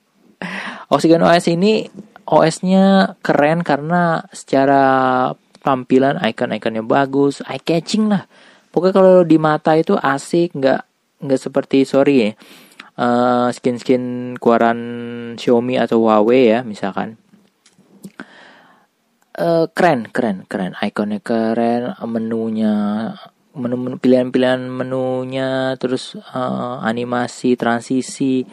Oxygen 0.94 1.24
OS 1.24 1.48
ini 1.48 1.88
OS-nya 2.28 3.16
keren 3.24 3.64
karena 3.64 4.28
secara 4.36 4.84
tampilan 5.64 6.20
icon-iconnya 6.20 6.84
bagus, 6.84 7.40
eye 7.48 7.60
catching 7.60 8.12
lah. 8.12 8.28
Pokoknya 8.68 8.94
kalau 8.94 9.16
di 9.24 9.40
mata 9.40 9.72
itu 9.76 9.96
asik, 9.96 10.52
nggak 10.52 10.80
nggak 11.24 11.40
seperti 11.40 11.88
sorry 11.88 12.14
ya, 12.20 12.30
uh, 12.98 13.48
skin-skin 13.54 14.34
keluaran 14.36 14.80
Xiaomi 15.38 15.78
atau 15.78 16.02
Huawei 16.04 16.52
ya 16.52 16.60
misalkan 16.66 17.16
uh, 19.38 19.66
keren 19.70 20.10
keren 20.10 20.44
keren 20.50 20.74
ikonnya 20.74 21.22
keren 21.22 21.94
menunya 22.04 22.74
menu, 23.58 23.98
pilihan-pilihan 23.98 24.62
menunya 24.70 25.74
terus 25.76 26.14
uh, 26.14 26.78
animasi 26.80 27.58
transisi 27.58 28.46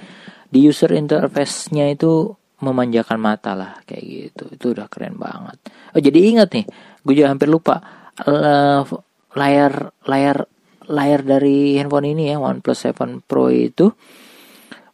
di 0.50 0.60
user 0.65 0.91
interface-nya 0.98 1.94
itu 1.94 2.34
memanjakan 2.63 3.20
mata 3.22 3.54
lah 3.54 3.72
kayak 3.86 4.04
gitu 4.04 4.46
itu 4.52 4.65
udah 4.74 4.88
keren 4.89 5.15
banget 5.22 5.58
oh 5.94 6.02
jadi 6.02 6.20
ingat 6.36 6.50
nih 6.56 6.65
gue 7.06 7.13
juga 7.13 7.30
hampir 7.30 7.52
lupa 7.52 7.84
layar 9.36 9.91
layar 10.08 10.48
layar 10.88 11.22
dari 11.22 11.76
handphone 11.76 12.15
ini 12.15 12.32
ya 12.32 12.39
OnePlus 12.39 12.96
7 12.96 13.28
Pro 13.28 13.52
itu 13.52 13.91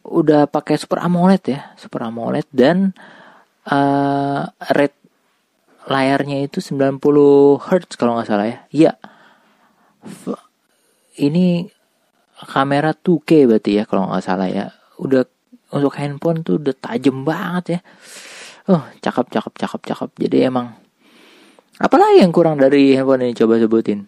udah 0.01 0.49
pakai 0.49 0.81
Super 0.81 1.05
AMOLED 1.05 1.43
ya 1.45 1.61
Super 1.77 2.09
AMOLED 2.09 2.49
dan 2.49 2.97
uh, 3.69 4.41
red 4.73 4.93
layarnya 5.85 6.45
itu 6.45 6.61
90 6.61 7.01
Hz 7.61 7.97
kalau 7.97 8.17
nggak 8.17 8.27
salah 8.29 8.47
ya. 8.47 8.59
Iya. 8.69 8.93
Ini 11.21 11.67
kamera 12.41 12.95
2K 12.95 13.45
berarti 13.45 13.71
ya 13.77 13.83
kalau 13.85 14.09
nggak 14.09 14.23
salah 14.23 14.49
ya. 14.49 14.71
Udah 14.97 15.25
untuk 15.71 15.95
handphone 15.97 16.43
tuh 16.43 16.59
udah 16.59 16.75
tajam 16.77 17.23
banget 17.23 17.65
ya. 17.77 17.79
Oh, 18.69 18.83
cakep 19.01 19.29
cakep 19.29 19.53
cakep 19.57 19.81
cakep. 19.87 20.09
Jadi 20.27 20.37
emang 20.45 20.73
apalagi 21.81 22.21
yang 22.21 22.33
kurang 22.33 22.57
dari 22.61 22.93
handphone 22.97 23.25
ini 23.25 23.33
coba 23.37 23.57
sebutin. 23.57 24.07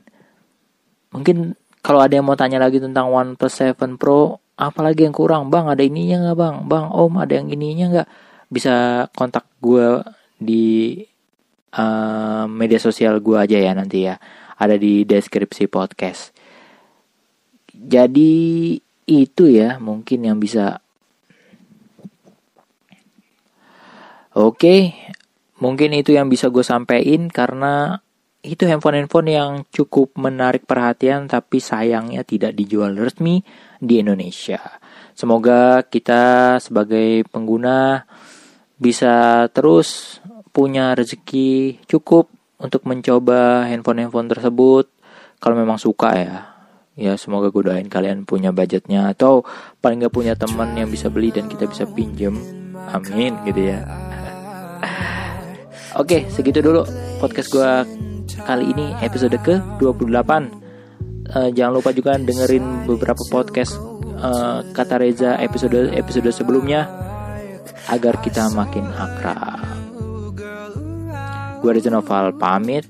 Mungkin 1.13 1.53
kalau 1.83 1.99
ada 1.99 2.15
yang 2.15 2.25
mau 2.25 2.39
tanya 2.39 2.63
lagi 2.63 2.79
tentang 2.79 3.11
OnePlus 3.11 3.75
7 3.75 3.99
Pro, 3.99 4.39
apalagi 4.55 5.03
yang 5.03 5.13
kurang? 5.13 5.51
Bang, 5.51 5.67
ada 5.67 5.83
ininya 5.83 6.31
nggak 6.31 6.37
bang? 6.39 6.55
Bang, 6.65 6.85
om 6.89 7.13
ada 7.19 7.33
yang 7.37 7.51
ininya 7.51 7.85
nggak? 7.91 8.09
Bisa 8.47 9.05
kontak 9.11 9.45
gue 9.59 9.99
di 10.39 11.03
uh, 11.75 12.45
media 12.47 12.79
sosial 12.79 13.19
gue 13.19 13.37
aja 13.37 13.57
ya 13.57 13.71
nanti 13.73 14.05
ya 14.05 14.15
ada 14.59 14.75
di 14.77 15.05
deskripsi 15.07 15.69
podcast 15.71 16.33
jadi 17.73 18.33
itu 19.03 19.43
ya 19.49 19.77
mungkin 19.81 20.23
yang 20.23 20.37
bisa 20.39 20.79
oke 24.33 24.75
mungkin 25.59 25.89
itu 25.95 26.15
yang 26.15 26.27
bisa 26.27 26.51
gue 26.51 26.63
sampaikan 26.63 27.31
karena 27.31 28.03
itu 28.43 28.67
handphone-handphone 28.67 29.29
yang 29.31 29.51
cukup 29.71 30.19
menarik 30.19 30.67
perhatian 30.67 31.31
tapi 31.31 31.63
sayangnya 31.63 32.27
tidak 32.27 32.51
dijual 32.51 32.91
resmi 32.91 33.39
di 33.79 34.03
Indonesia. 34.03 34.59
Semoga 35.15 35.87
kita 35.87 36.59
sebagai 36.59 37.23
pengguna 37.31 38.03
bisa 38.75 39.47
terus 39.55 40.19
punya 40.51 40.91
rezeki 40.91 41.79
cukup 41.87 42.32
untuk 42.63 42.87
mencoba 42.87 43.67
handphone-handphone 43.67 44.31
tersebut. 44.31 44.87
Kalau 45.43 45.59
memang 45.59 45.75
suka 45.75 46.15
ya 46.15 46.35
ya 46.93 47.17
semoga 47.17 47.49
gue 47.51 47.67
doain 47.67 47.91
kalian 47.91 48.23
punya 48.23 48.55
budgetnya. 48.55 49.11
Atau 49.11 49.43
paling 49.83 50.07
gak 50.07 50.15
punya 50.15 50.33
teman 50.39 50.71
yang 50.79 50.87
bisa 50.87 51.11
beli 51.11 51.29
dan 51.35 51.51
kita 51.51 51.67
bisa 51.67 51.83
pinjem 51.83 52.39
amin 52.95 53.35
gitu 53.43 53.75
ya. 53.75 53.83
Oke 56.01 56.31
segitu 56.31 56.63
dulu 56.63 56.87
podcast 57.19 57.51
gue 57.51 57.69
kali 58.47 58.71
ini 58.73 58.95
episode 59.03 59.35
ke 59.45 59.59
28 59.77 60.63
uh, 61.31 61.49
jangan 61.53 61.73
lupa 61.73 61.93
juga 61.93 62.17
dengerin 62.17 62.89
beberapa 62.89 63.21
podcast 63.29 63.77
uh, 64.19 64.65
kata 64.73 64.97
Reza 64.97 65.37
episode 65.37 65.93
episode 65.93 66.33
sebelumnya 66.33 66.89
agar 67.93 68.19
kita 68.25 68.49
makin 68.51 68.89
akrab 68.89 69.82
Gue 71.63 71.71
Reza 71.71 71.89
Noval 71.89 72.35
pamit. 72.35 72.83